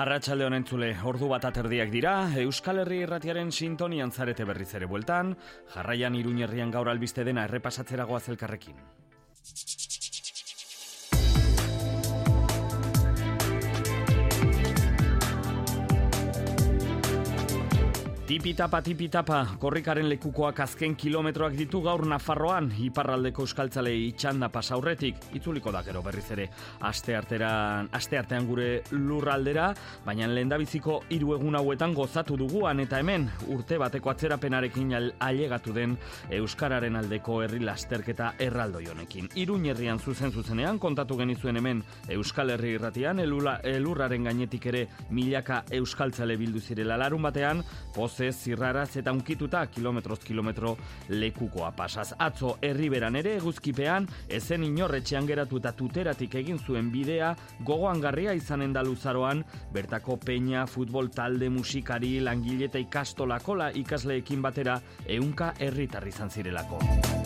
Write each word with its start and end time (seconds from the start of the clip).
Arratxalde 0.00 0.46
honen 0.46 0.62
zule, 0.64 0.86
ordu 1.10 1.26
bat 1.28 1.44
aterdiak 1.44 1.90
dira, 1.92 2.12
Euskal 2.40 2.80
Herri 2.80 3.02
irratiaren 3.04 3.50
sintonian 3.52 4.08
zarete 4.10 4.46
berriz 4.48 4.70
ere 4.78 4.88
bueltan, 4.88 5.34
jarraian 5.74 6.16
iruñerrian 6.16 6.72
gaur 6.72 6.88
albiste 6.88 7.26
dena 7.28 7.44
errepasatzeragoa 7.50 8.22
zelkarrekin. 8.24 8.80
Tipitapa, 18.30 18.78
tipitapa, 18.78 19.38
korrikaren 19.58 20.06
lekukoak 20.06 20.60
azken 20.62 20.92
kilometroak 20.94 21.56
ditu 21.58 21.80
gaur 21.82 22.04
Nafarroan, 22.06 22.68
iparraldeko 22.78 23.42
euskaltzale 23.42 23.90
itxanda 24.04 24.46
pasaurretik, 24.54 25.16
itzuliko 25.34 25.72
da 25.74 25.80
gero 25.82 25.98
berriz 26.04 26.28
ere, 26.30 26.44
aste, 26.86 27.16
arteran, 27.18 27.88
aste 27.90 28.20
artean 28.20 28.46
gure 28.46 28.68
lurraldera, 28.92 29.72
baina 30.04 30.28
lehendabiziko 30.30 31.00
hiru 31.10 31.32
egun 31.34 31.58
hauetan 31.58 31.96
gozatu 31.96 32.36
duguan 32.38 32.84
eta 32.84 33.00
hemen 33.02 33.24
urte 33.50 33.80
bateko 33.82 34.12
atzerapenarekin 34.14 34.94
ailegatu 35.18 35.74
den 35.74 35.98
Euskararen 36.38 37.00
aldeko 37.02 37.40
herri 37.42 37.64
lasterketa 37.66 38.36
erraldoi 38.38 38.84
honekin. 38.94 39.26
Irun 39.42 39.66
herrian 39.66 39.98
zuzen 39.98 40.30
zuzenean 40.30 40.78
kontatu 40.78 41.18
genizuen 41.18 41.58
hemen 41.58 41.82
Euskal 42.06 42.54
Herri 42.54 42.76
irratian, 42.78 43.18
elurraren 43.18 44.30
gainetik 44.30 44.70
ere 44.70 44.86
milaka 45.10 45.64
euskaltzale 45.82 46.38
bildu 46.38 46.62
zirela. 46.62 46.94
Larun 47.00 47.26
batean, 47.26 47.66
poz 47.92 48.19
ze 48.20 48.32
zirraraz 48.32 48.96
eta 49.00 49.12
unkituta 49.12 49.62
kilometroz 49.72 50.18
kilometro 50.20 50.74
lekukoa 51.08 51.70
pasaz. 51.76 52.10
Atzo 52.18 52.56
herriberan 52.60 53.16
ere 53.16 53.36
eguzkipean, 53.38 54.08
ezen 54.28 54.66
inorretxean 54.66 55.28
geratu 55.30 55.60
eta 55.62 55.72
tuteratik 55.78 56.36
egin 56.42 56.60
zuen 56.60 56.90
bidea, 56.92 57.32
gogoan 57.64 58.02
garria 58.04 58.34
izanen 58.36 58.76
da 58.76 58.84
luzaroan, 58.84 59.40
bertako 59.72 60.18
peña, 60.26 60.66
futbol 60.68 61.08
talde, 61.16 61.48
musikari, 61.48 62.18
langile 62.20 62.68
eta 62.68 62.82
ikastolakola 62.82 63.72
ikasleekin 63.80 64.44
batera, 64.44 64.80
eunka 65.08 65.54
herritarri 65.58 66.12
izan 66.12 66.30
zirelako. 66.30 67.19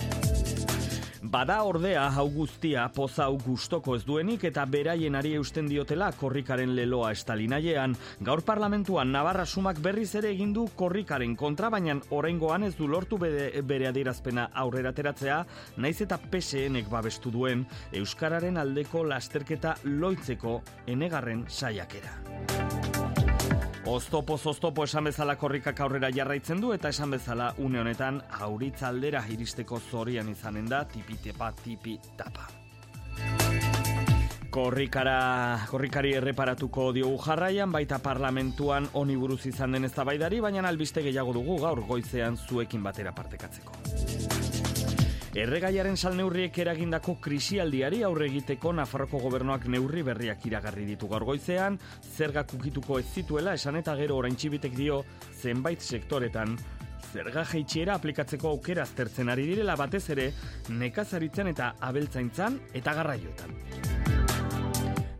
Bada 1.34 1.56
ordea 1.66 2.04
hau 2.14 2.28
guztia 2.30 2.84
poza 2.94 3.24
hau 3.24 3.40
gustoko 3.42 3.96
ez 3.98 4.04
duenik 4.06 4.44
eta 4.46 4.62
beraien 4.70 5.16
ari 5.18 5.32
eusten 5.34 5.66
diotela 5.66 6.12
korrikaren 6.14 6.76
leloa 6.76 7.08
estalinaiean. 7.10 7.96
Gaur 8.28 8.44
parlamentuan 8.46 9.10
Navarra 9.10 9.42
sumak 9.44 9.80
berriz 9.82 10.12
ere 10.20 10.30
egin 10.30 10.52
du 10.54 10.68
korrikaren 10.78 11.34
kontra, 11.34 11.72
baina 11.74 11.96
oraingoan 12.14 12.68
ez 12.68 12.76
du 12.78 12.86
lortu 12.86 13.18
bere, 13.18 13.48
bere 13.66 13.90
adirazpena 13.90 14.46
aurrera 14.62 14.94
teratzea, 14.94 15.40
naiz 15.76 15.96
eta 16.06 16.20
PSNek 16.22 16.86
babestu 16.92 17.34
duen 17.34 17.66
Euskararen 17.90 18.62
aldeko 18.62 19.02
lasterketa 19.02 19.74
loitzeko 19.90 20.60
enegarren 20.86 21.48
saiakera. 21.50 23.13
Oztopo 23.86 24.38
oztopo 24.40 24.84
esan 24.88 25.04
bezala 25.04 25.34
korrikak 25.36 25.80
aurrera 25.84 26.08
jarraitzen 26.08 26.60
du 26.60 26.70
eta 26.72 26.88
esan 26.88 27.10
bezala 27.12 27.50
une 27.58 27.82
honetan 27.82 28.22
auritzaldera 28.46 29.20
iristeko 29.28 29.76
zorian 29.90 30.28
izanen 30.32 30.64
da 30.70 30.84
tipitepa 30.88 31.50
tipi 31.62 31.98
tapa. 32.16 32.48
Korrikara, 34.54 35.66
korrikari 35.68 36.14
erreparatuko 36.16 36.92
diogu 36.96 37.18
jarraian, 37.26 37.72
baita 37.72 37.98
parlamentuan 37.98 38.88
oni 38.94 39.16
buruz 39.20 39.42
izan 39.52 39.76
den 39.76 39.84
eztabaidari, 39.84 40.40
baina 40.40 40.64
albiste 40.68 41.02
gehiago 41.02 41.34
dugu 41.36 41.58
gaur 41.60 41.84
goizean 41.84 42.38
zuekin 42.38 42.82
batera 42.82 43.12
partekatzeko. 43.12 44.03
Erregaiaren 45.34 45.96
salneurriek 45.98 46.60
eragindako 46.62 47.16
krisialdiari 47.18 48.04
aurre 48.06 48.28
egiteko 48.30 48.70
Nafarroko 48.78 49.18
gobernuak 49.24 49.66
neurri 49.66 50.04
berriak 50.06 50.46
iragarri 50.46 50.86
ditu 50.86 51.08
gaur 51.10 51.26
goizean, 51.26 51.74
zerga 52.14 52.44
kukituko 52.46 53.00
ez 53.02 53.08
zituela 53.18 53.56
esan 53.58 53.80
eta 53.82 53.96
gero 53.98 54.20
orain 54.22 54.38
txibitek 54.38 54.78
dio 54.78 55.02
zenbait 55.42 55.82
sektoretan 55.82 56.54
zerga 57.10 57.42
jeitxiera 57.50 57.98
aplikatzeko 57.98 58.54
aukera 58.54 58.86
aztertzen 58.86 59.34
ari 59.34 59.50
direla 59.50 59.74
batez 59.74 60.06
ere 60.14 60.30
nekazaritzen 60.70 61.50
eta 61.50 61.74
abeltzaintzan 61.90 62.60
eta 62.72 62.94
garraioetan. 62.94 64.13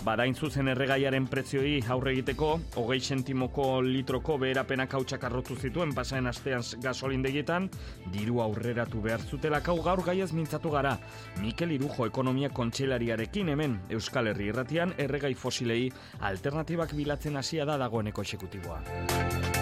Badain 0.04 0.34
zuzen 0.36 0.68
erregaiaren 0.68 1.24
prezioi 1.32 1.78
aurre 1.88 2.12
egiteko, 2.12 2.48
hogei 2.76 2.98
sentimoko 3.00 3.80
litroko 3.86 4.36
beherapenak 4.42 4.92
hautsak 4.98 5.24
arrotu 5.24 5.56
zituen 5.56 5.94
pasaen 5.96 6.28
astean 6.28 6.66
gasolindegietan, 6.84 7.70
diru 8.12 8.42
aurreratu 8.44 9.00
behar 9.00 9.24
zutela 9.24 9.62
gaur 9.64 10.04
gaiaz 10.04 10.32
mintzatu 10.36 10.74
gara. 10.76 10.98
Mikel 11.40 11.72
Irujo 11.78 12.04
ekonomia 12.10 12.52
kontxelariarekin 12.52 13.48
hemen 13.48 13.80
Euskal 13.88 14.28
Herri 14.28 14.52
irratian 14.52 14.92
erregai 14.98 15.32
fosilei 15.34 15.90
alternatibak 16.20 16.92
bilatzen 16.92 17.40
hasia 17.40 17.64
da 17.64 17.78
dagoeneko 17.80 18.28
esekutiboa. 18.28 19.53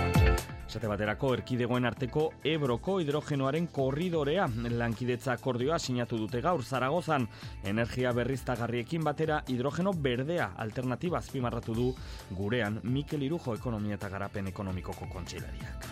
Esate 0.73 0.89
baterako 0.89 1.35
erkidegoen 1.37 1.85
arteko 1.85 2.23
Ebroko 2.49 2.95
hidrogenoaren 3.03 3.67
korridorea 3.77 4.47
lankidetza 4.73 5.35
akordioa 5.35 5.77
sinatu 5.77 6.17
dute 6.17 6.41
gaur 6.41 6.63
Zaragozan 6.65 7.27
energia 7.69 8.15
berriztagarriekin 8.17 9.05
batera 9.05 9.43
hidrogeno 9.53 9.93
berdea 9.93 10.47
alternatiba 10.65 11.19
azpimarratu 11.19 11.75
du 11.77 11.91
gurean 12.39 12.81
Mikel 12.85 13.27
Irujo 13.29 13.53
ekonomia 13.59 13.99
eta 14.01 14.09
garapen 14.09 14.49
ekonomikoko 14.49 15.11
kontseilariak. 15.13 15.85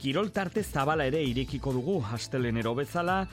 Kirol 0.00 0.32
tarte 0.32 0.64
zabala 0.64 1.04
ere 1.04 1.20
irekiko 1.20 1.76
dugu 1.76 1.98
astelenero 2.16 2.72
bezala, 2.80 3.26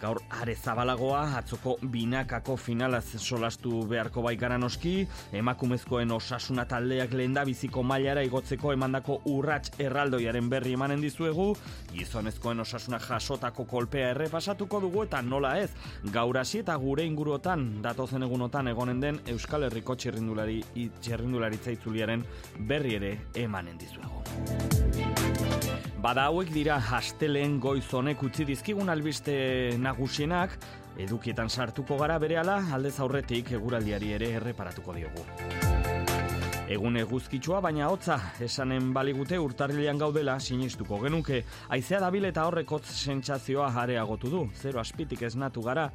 gaur 0.00 0.20
are 0.40 0.54
zabalagoa 0.54 1.22
atzoko 1.38 1.76
binakako 1.92 2.56
finalaz 2.56 3.04
solastu 3.16 3.82
beharko 3.88 4.22
bai 4.22 4.36
garanoski 4.36 5.06
emakumezkoen 5.32 6.12
osasuna 6.12 6.66
taldeak 6.68 7.12
lenda 7.16 7.44
biziko 7.44 7.82
mailara 7.82 8.22
igotzeko 8.26 8.72
emandako 8.72 9.20
urrats 9.32 9.72
erraldoiaren 9.80 10.50
berri 10.50 10.74
emanen 10.76 11.00
dizuegu. 11.00 11.48
Gizonezkoen 11.92 12.60
osasuna 12.60 13.00
jasotako 13.08 13.64
kolpea 13.64 14.10
errepasatuko 14.14 14.80
dugu 14.80 15.06
eta 15.06 15.22
nola 15.22 15.56
ez. 15.58 15.70
Gaur 16.12 16.38
hasi 16.38 16.60
eta 16.64 16.76
gure 16.82 17.04
inguruotan 17.06 17.68
datozen 17.82 18.26
egunotan 18.28 18.68
egonen 18.68 19.00
den 19.00 19.20
Euskal 19.32 19.68
Herriko 19.68 19.96
txerrindulari 19.96 20.60
txerrindularitza 21.00 21.72
itzuliaren 21.76 22.24
berri 22.68 22.96
ere 23.00 23.16
emanen 23.46 23.78
dizuegu 23.80 25.25
Bada 25.96 26.26
hauek 26.28 26.50
dira 26.52 26.76
hasteleen 26.76 27.54
goiz 27.60 27.86
honek 27.96 28.20
utzi 28.26 28.44
dizkigun 28.44 28.92
albiste 28.92 29.36
nagusienak, 29.80 30.58
edukietan 31.00 31.48
sartuko 31.48 31.96
gara 31.96 32.18
berehala 32.20 32.58
aldez 32.76 32.98
aurretik 33.00 33.54
eguraldiari 33.56 34.12
ere 34.18 34.28
erreparatuko 34.36 34.92
diogu. 34.98 35.24
Egun 36.66 36.98
eguzkitsua 37.00 37.60
baina 37.62 37.88
hotza 37.88 38.18
esanen 38.42 38.90
baligute 38.92 39.38
urtarrilean 39.38 40.00
gaudela 40.02 40.34
sinistuko 40.40 40.98
genuke. 41.04 41.44
Aizea 41.72 42.00
dabil 42.02 42.26
eta 42.28 42.44
horrekotz 42.48 42.90
sentsazioa 42.90 43.70
areagotu 43.82 44.32
du. 44.32 44.40
Zero 44.58 44.82
aspitik 44.82 45.22
esnatu 45.30 45.62
gara 45.62 45.88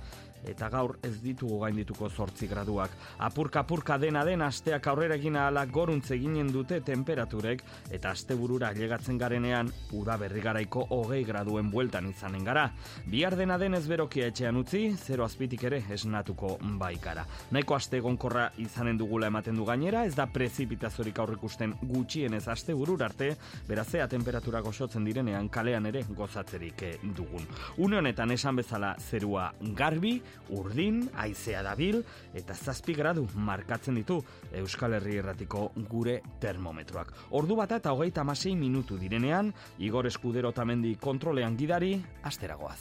eta 0.47 0.69
gaur 0.69 0.97
ez 1.03 1.15
ditugu 1.21 1.59
gaindituko 1.61 2.09
zortzi 2.09 2.47
graduak. 2.47 2.91
Apurka 3.19 3.61
apurka 3.61 3.97
dena 3.97 4.23
den 4.25 4.41
asteak 4.41 4.87
aurrera 4.87 5.15
egin 5.15 5.35
ahala 5.35 5.65
goruntze 5.65 6.17
ginen 6.19 6.51
dute 6.51 6.81
temperaturek 6.81 7.63
eta 7.91 8.11
asteburura 8.11 8.71
llegatzen 8.73 9.17
garenean 9.17 9.71
uda 9.97 10.17
berri 10.17 10.41
garaiko 10.41 10.85
hogei 10.89 11.23
graduen 11.23 11.69
bueltan 11.71 12.09
izanen 12.09 12.43
gara. 12.43 12.67
Bihar 13.05 13.35
dena 13.37 13.57
den 13.57 13.75
ez 13.77 13.85
berokia 13.87 14.27
etxean 14.31 14.57
utzi, 14.57 14.83
zero 14.97 15.25
azpitik 15.25 15.63
ere 15.69 15.83
esnatuko 15.93 16.57
baikara. 16.79 17.25
Naiko 17.51 17.75
aste 17.75 17.99
gonkorra 17.99 18.49
izanen 18.57 18.97
dugula 18.97 19.27
ematen 19.27 19.55
du 19.55 19.65
gainera, 19.65 20.05
ez 20.05 20.15
da 20.15 20.27
prezipitazorik 20.31 21.19
aurrikusten 21.19 21.75
gutxien 21.81 22.33
ez 22.33 22.47
aste 22.47 22.73
burur 22.73 23.03
arte, 23.03 23.35
berazea 23.67 24.07
temperatura 24.07 24.61
goxotzen 24.61 25.05
direnean 25.05 25.49
kalean 25.49 25.85
ere 25.89 26.03
gozatzerik 26.09 26.83
dugun. 27.15 27.45
Une 27.77 27.97
honetan 27.97 28.31
esan 28.31 28.55
bezala 28.55 28.95
zerua 28.99 29.51
garbi, 29.77 30.21
urdin, 30.49 31.09
aizea 31.15 31.61
dabil, 31.63 32.01
eta 32.33 32.53
zazpi 32.55 32.93
gradu 32.97 33.27
markatzen 33.35 33.95
ditu 33.95 34.21
Euskal 34.61 34.93
Herri 34.97 35.17
erratiko 35.21 35.71
gure 35.89 36.21
termometroak. 36.41 37.13
Ordu 37.37 37.55
bata 37.55 37.81
eta 37.81 37.93
hogeita 37.93 38.21
amasei 38.21 38.55
minutu 38.55 38.97
direnean, 38.97 39.53
Igor 39.79 40.07
Eskudero 40.07 40.51
tamendi 40.51 40.95
kontrolean 40.95 41.57
gidari, 41.57 41.95
asteragoaz. 42.23 42.79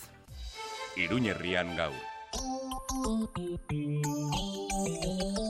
Iruñerrian 0.96 1.76
gau. 1.76 1.92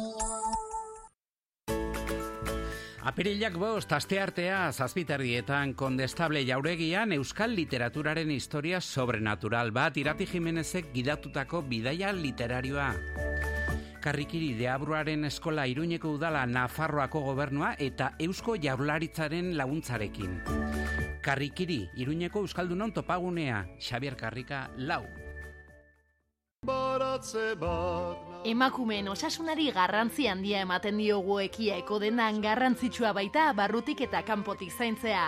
Apirilak 3.00 3.54
bost, 3.56 3.92
aste 3.96 4.18
artea, 4.20 4.58
zazpitardietan, 4.76 5.72
kondestable 5.72 6.42
jauregian, 6.44 7.14
euskal 7.16 7.54
literaturaren 7.56 8.28
historia 8.34 8.80
sobrenatural 8.84 9.72
bat, 9.72 9.96
irati 9.96 10.26
jimenezek 10.28 10.90
gidatutako 10.92 11.62
bidaia 11.70 12.12
literarioa. 12.12 12.90
Karrikiri 14.04 14.52
deabruaren 14.58 15.24
eskola 15.30 15.64
iruñeko 15.68 16.12
udala 16.18 16.44
Nafarroako 16.44 17.24
gobernua 17.24 17.72
eta 17.78 18.12
eusko 18.20 18.58
jaurlaritzaren 18.60 19.54
laguntzarekin. 19.56 20.36
Karrikiri, 21.24 21.80
iruñeko 21.96 22.44
euskaldunon 22.44 22.92
topagunea, 22.92 23.64
Xabier 23.80 24.16
Karrika, 24.16 24.66
lau. 24.76 25.06
Emakumeen 28.44 29.08
osasunari 29.08 29.70
garrantzi 29.72 30.26
handia 30.28 30.60
ematen 30.64 30.98
diogu 31.00 31.38
ekiaeko 31.40 31.98
denan 32.02 32.42
garrantzitsua 32.44 33.14
baita 33.16 33.46
barrutik 33.56 34.02
eta 34.06 34.20
kanpotik 34.28 34.70
zaintzea. 34.72 35.24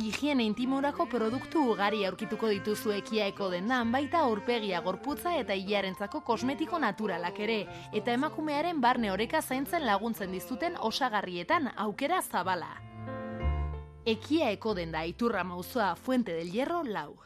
Higiene 0.00 0.44
intimorako 0.48 1.06
produktu 1.12 1.66
ugari 1.74 2.04
aurkituko 2.08 2.48
dituzu 2.48 2.96
ekiaeko 2.96 3.50
dendan 3.52 3.92
baita 3.92 4.24
aurpegia 4.24 4.80
gorputza 4.80 5.36
eta 5.36 5.52
hilarentzako 5.52 6.24
kosmetiko 6.24 6.78
naturalak 6.78 7.40
ere, 7.44 7.60
eta 7.92 8.16
emakumearen 8.16 8.80
barne 8.80 9.12
oreka 9.12 9.42
zaintzen 9.42 9.84
laguntzen 9.84 10.32
dizuten 10.32 10.76
osagarrietan 10.80 11.72
aukera 11.76 12.22
zabala. 12.22 12.76
Ekia 14.06 14.50
eko 14.50 14.74
denda 14.74 15.04
iturra 15.04 15.44
mauzoa 15.44 15.94
Fuente 15.94 16.32
del 16.32 16.50
Hierro 16.52 16.84
lau. 16.84 17.18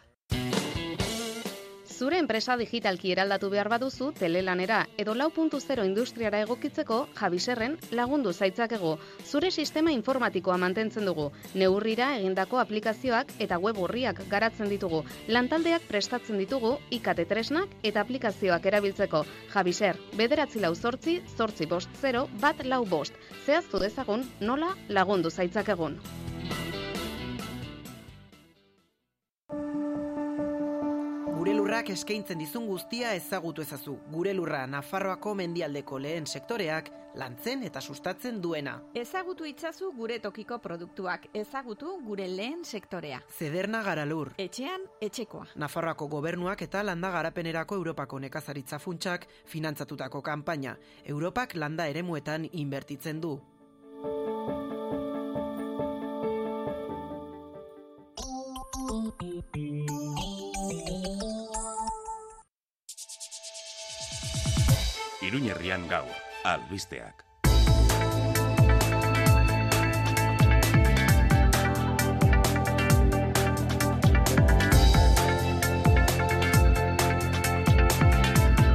Zure 1.94 2.18
enpresa 2.18 2.56
digitalki 2.58 3.12
eraldatu 3.14 3.48
behar 3.52 3.68
baduzu 3.70 4.08
telelanera 4.18 4.80
edo 4.98 5.12
lau 5.14 5.28
puntu 5.36 5.60
zero 5.60 5.84
industriara 5.86 6.40
egokitzeko 6.42 6.96
jabiserren 7.20 7.76
lagundu 7.92 8.32
zaitzakego. 8.32 8.96
Zure 9.22 9.52
sistema 9.52 9.92
informatikoa 9.94 10.56
mantentzen 10.58 11.06
dugu. 11.06 11.28
Neurrira 11.54 12.10
egindako 12.16 12.58
aplikazioak 12.64 13.30
eta 13.46 13.60
web 13.62 13.78
urriak 13.86 14.24
garatzen 14.34 14.74
ditugu. 14.74 15.04
Lantaldeak 15.28 15.86
prestatzen 15.86 16.42
ditugu 16.42 16.74
ikate 16.98 17.28
tresnak 17.30 17.78
eta 17.84 18.02
aplikazioak 18.02 18.66
erabiltzeko. 18.72 19.22
Jabiser, 19.54 19.94
bederatzi 20.18 20.66
lau 20.66 20.74
zortzi, 20.74 21.20
zortzi 21.36 21.70
bost 21.70 21.94
zero, 22.02 22.26
bat 22.42 22.66
lau 22.66 22.82
bost. 22.84 23.14
Zehaztu 23.46 23.78
dezagun 23.86 24.26
nola 24.40 24.74
lagundu 24.88 25.30
zaitzakegun. 25.30 26.00
Lurrak 31.74 31.90
eskaintzen 31.90 32.38
dizun 32.38 32.68
guztia 32.70 33.16
ezagutu 33.18 33.62
ezazu. 33.64 33.96
Gure 34.12 34.30
lurra 34.32 34.60
Nafarroako 34.70 35.32
mendialdeko 35.34 35.96
lehen 35.98 36.22
sektoreak 36.24 36.90
lantzen 37.18 37.64
eta 37.66 37.80
sustatzen 37.82 38.38
duena. 38.42 38.76
Ezagutu 38.94 39.48
itzazu 39.50 39.88
gure 39.96 40.20
tokiko 40.22 40.60
produktuak, 40.62 41.26
ezagutu 41.34 41.96
gure 42.06 42.28
lehen 42.30 42.62
sektorea. 42.62 43.18
Zederna 43.26 43.80
garalur. 43.82 44.30
Etxean, 44.38 44.86
etxekoa. 45.02 45.48
Nafarroako 45.56 46.06
gobernuak 46.12 46.62
eta 46.62 46.84
landa 46.86 47.10
garapenerako 47.10 47.80
Europako 47.82 48.20
nekazaritza 48.22 48.78
funtsak 48.78 49.26
finantzatutako 49.50 50.22
kanpaina. 50.22 50.76
Europak 51.04 51.56
landa 51.58 51.88
eremuetan 51.90 52.46
inbertitzen 52.52 53.20
du. 53.20 53.34
Iruñerrian 65.54 65.86
gaur, 65.88 66.08
albisteak. 66.44 67.22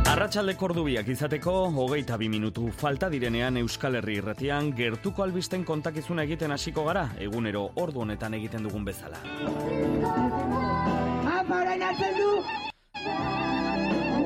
Arratxaldeko 0.10 0.66
ordubiak 0.66 1.08
izateko, 1.08 1.52
hogeita 1.76 2.18
bi 2.18 2.30
minutu 2.30 2.72
falta 2.72 3.10
direnean 3.10 3.58
Euskal 3.58 3.96
Herri 4.00 4.18
irratian 4.20 4.72
gertuko 4.75 5.24
albisten 5.24 5.66
kontakizuna 5.66 6.24
egiten 6.24 6.52
hasiko 6.52 6.86
gara, 6.86 7.10
egunero 7.20 7.70
ordu 7.75 8.06
honetan 8.06 8.34
egiten 8.40 8.64
dugun 8.64 8.86
bezala. 8.86 9.20
Apa 11.40 11.62
orain 11.62 11.82
hartzen 11.82 12.20
du! 12.20 12.30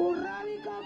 Urrabiko 0.01 0.81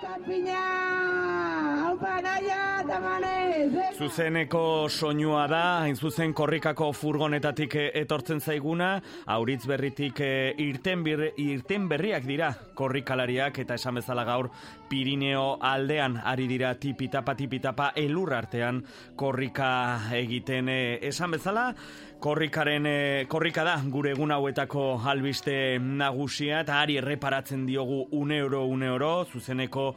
Zuzeneko 3.98 4.88
soinua 4.88 5.48
da, 5.50 5.62
hain 5.82 5.96
zuzen 5.98 6.34
korrikako 6.38 6.92
furgonetatik 6.96 7.76
eh, 7.76 7.88
etortzen 8.02 8.40
zaiguna, 8.40 9.02
auritz 9.34 9.66
berritik 9.68 10.22
eh, 10.24 10.54
irten, 10.64 11.04
bir, 11.04 11.24
irten 11.42 11.90
berriak 11.90 12.28
dira 12.30 12.52
korrikalariak 12.78 13.60
eta 13.66 13.76
esan 13.76 14.00
bezala 14.00 14.24
gaur 14.28 14.52
Pirineo 14.90 15.58
aldean 15.62 16.18
ari 16.24 16.48
dira 16.48 16.74
tipitapa 16.80 17.36
tipitapa 17.36 17.92
elur 17.96 18.34
artean 18.34 18.84
korrika 19.16 19.70
egiten 20.16 20.70
eh, 20.70 21.00
esan 21.10 21.32
bezala, 21.32 21.74
korrikaren 22.20 22.86
eh, 22.90 23.26
korrika 23.30 23.64
da 23.64 23.76
gure 23.94 24.12
egun 24.16 24.32
hauetako 24.34 24.86
albiste 25.06 25.78
nagusia 25.80 26.64
eta 26.64 26.80
ari 26.82 26.98
erreparatzen 26.98 27.66
diogu 27.68 28.08
une 28.12 28.40
euro 28.40 28.66
une 28.66 28.88
euro 28.88 29.26
zuzeneko 29.26 29.96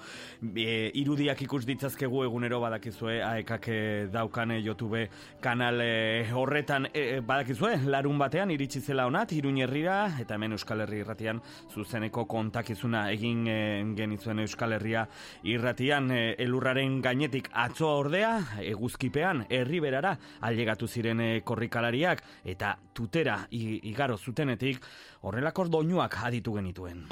eh, 0.55 0.91
irudiak 1.01 1.41
ikus 1.43 1.65
ditzazkegu 1.65 2.25
egunero 2.25 2.61
badakizue 2.61 3.23
aekak 3.25 3.71
daukan 4.13 4.51
eh, 4.51 4.61
YouTube 4.61 5.09
kanal 5.41 5.81
eh, 5.81 6.29
horretan 6.35 6.91
eh, 6.93 7.21
badakizue 7.25 7.79
larun 7.87 8.19
batean 8.19 8.51
iritsi 8.51 8.81
zela 8.81 9.07
onat 9.07 9.33
Iruñerrira 9.33 10.21
eta 10.21 10.37
hemen 10.37 10.53
Euskal 10.53 10.85
Herri 10.85 11.01
irratian 11.01 11.41
zuzeneko 11.73 12.27
kontakizuna 12.29 13.07
egin 13.15 13.47
eh, 13.49 13.85
genizuen 13.97 14.45
Euskal 14.45 14.77
Herria 14.81 15.05
irratian 15.45 16.11
eh, 16.11 16.35
elurraren 16.41 17.01
gainetik 17.05 17.51
atzoa 17.53 17.93
ordea 18.01 18.33
eguzkipean 18.65 19.45
herriberara 19.51 20.17
ailegatu 20.49 20.89
ziren 20.89 21.21
eh, 21.21 21.43
korrikalariak 21.45 22.25
eta 22.55 22.77
tutera 22.97 23.43
igaro 23.53 24.17
zutenetik 24.17 24.81
horrelako 25.29 25.69
doinuak 25.69 26.17
aditu 26.25 26.57
genituen. 26.57 27.05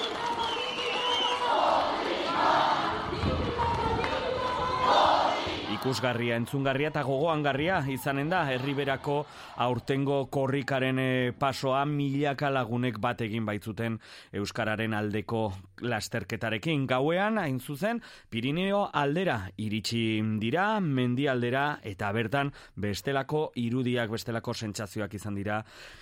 Ikusgarria, 5.78 6.34
entzungarria 6.40 6.90
eta 6.90 7.04
gogoangarria 7.06 7.78
izanen 7.92 8.30
da 8.32 8.40
herriberako 8.50 9.20
aurtengo 9.62 10.24
korrikaren 10.32 10.98
eh, 10.98 11.32
pasoa 11.38 11.84
milaka 11.86 12.50
lagunek 12.50 12.98
bat 12.98 13.20
egin 13.22 13.46
baitzuten 13.46 13.98
euskararen 14.34 14.96
aldeko 14.98 15.44
lasterketarekin. 15.86 16.86
Gauean 16.90 17.38
hain 17.38 17.60
zuzen 17.60 18.02
Pirineo 18.30 18.88
aldera 18.92 19.38
iritsi 19.62 20.18
dira 20.42 20.80
mendi 20.82 21.28
aldera 21.30 21.78
eta 21.86 22.10
bertan 22.12 22.50
bestelako 22.74 23.52
irudiak 23.62 24.10
bestelako 24.10 24.54
sentsazioak 24.54 25.14
izan 25.14 25.38
dira. 25.38 25.60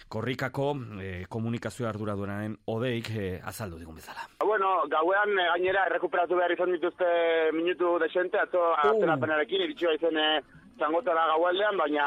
Korrikako 0.09 0.71
eh, 1.03 1.27
komunikazio 1.29 1.89
arduraduaren 1.91 2.57
odeik 2.73 3.13
eh, 3.13 3.29
azaldu 3.45 3.83
digun 3.83 4.01
bezala. 4.01 4.25
Bueno, 4.41 4.87
gauean 4.89 5.37
gainera 5.37 5.85
errekuperatu 5.91 6.41
behar 6.41 6.57
izan 6.57 6.73
dituzte 6.73 7.13
minutu 7.53 7.99
desente, 8.01 8.41
atzo 8.41 8.71
aterapenarekin 8.81 9.66
iritsi 9.67 9.89
baizen 9.91 10.19
eh, 10.23 10.41
txangotara 10.79 11.27
gaualdean, 11.33 11.79
baina 11.81 12.07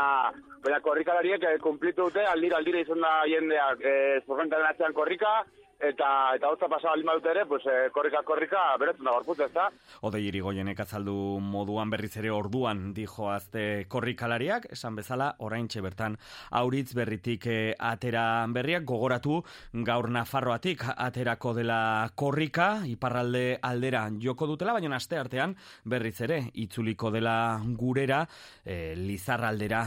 baina 0.64 0.80
korrikalariek 0.86 1.44
eh, 1.44 1.58
kumplitu 1.64 2.10
dute, 2.10 2.26
aldira 2.34 2.60
aldira 2.60 2.84
izan 2.84 3.02
da 3.06 3.14
jendeak 3.32 3.86
eh, 3.86 4.20
zurrentaren 4.28 4.70
atzean 4.72 4.96
korrika, 4.98 5.34
eta 5.80 6.36
eta 6.36 6.50
hotza 6.52 6.68
pasa 6.68 6.92
baldin 6.92 7.08
badute 7.08 7.30
ere, 7.32 7.46
pues, 7.48 7.64
eh, 7.66 7.90
korrika 7.96 8.22
korrika 8.28 8.76
beretzen 8.80 9.06
da 9.06 9.14
gorputz, 9.16 9.40
ezta? 9.46 9.70
Odei 10.04 10.26
irigoienek 10.28 10.80
azaldu 10.84 11.40
moduan 11.40 11.90
berriz 11.90 12.12
ere 12.20 12.32
orduan 12.36 12.94
dijo 12.94 13.30
azte 13.32 13.86
korrikalariak, 13.88 14.68
esan 14.76 14.96
bezala 15.00 15.36
oraintxe 15.40 15.82
bertan 15.82 16.18
auritz 16.52 16.94
berritik 16.94 17.48
eh, 17.48 17.76
atera 17.80 18.46
berriak 18.48 18.84
gogoratu 18.84 19.42
gaur 19.74 20.10
Nafarroatik 20.10 20.84
aterako 20.96 21.54
dela 21.54 22.10
korrika, 22.16 22.84
iparralde 22.86 23.60
aldera 23.62 24.10
joko 24.20 24.48
dutela, 24.48 24.74
baina 24.74 24.98
aste 24.98 25.18
artean 25.18 25.56
berriz 25.86 26.20
ere 26.22 26.42
itzuliko 26.54 27.12
dela 27.12 27.62
gurera 27.64 28.26
eh, 28.66 28.96
lizarraldera 28.98 29.86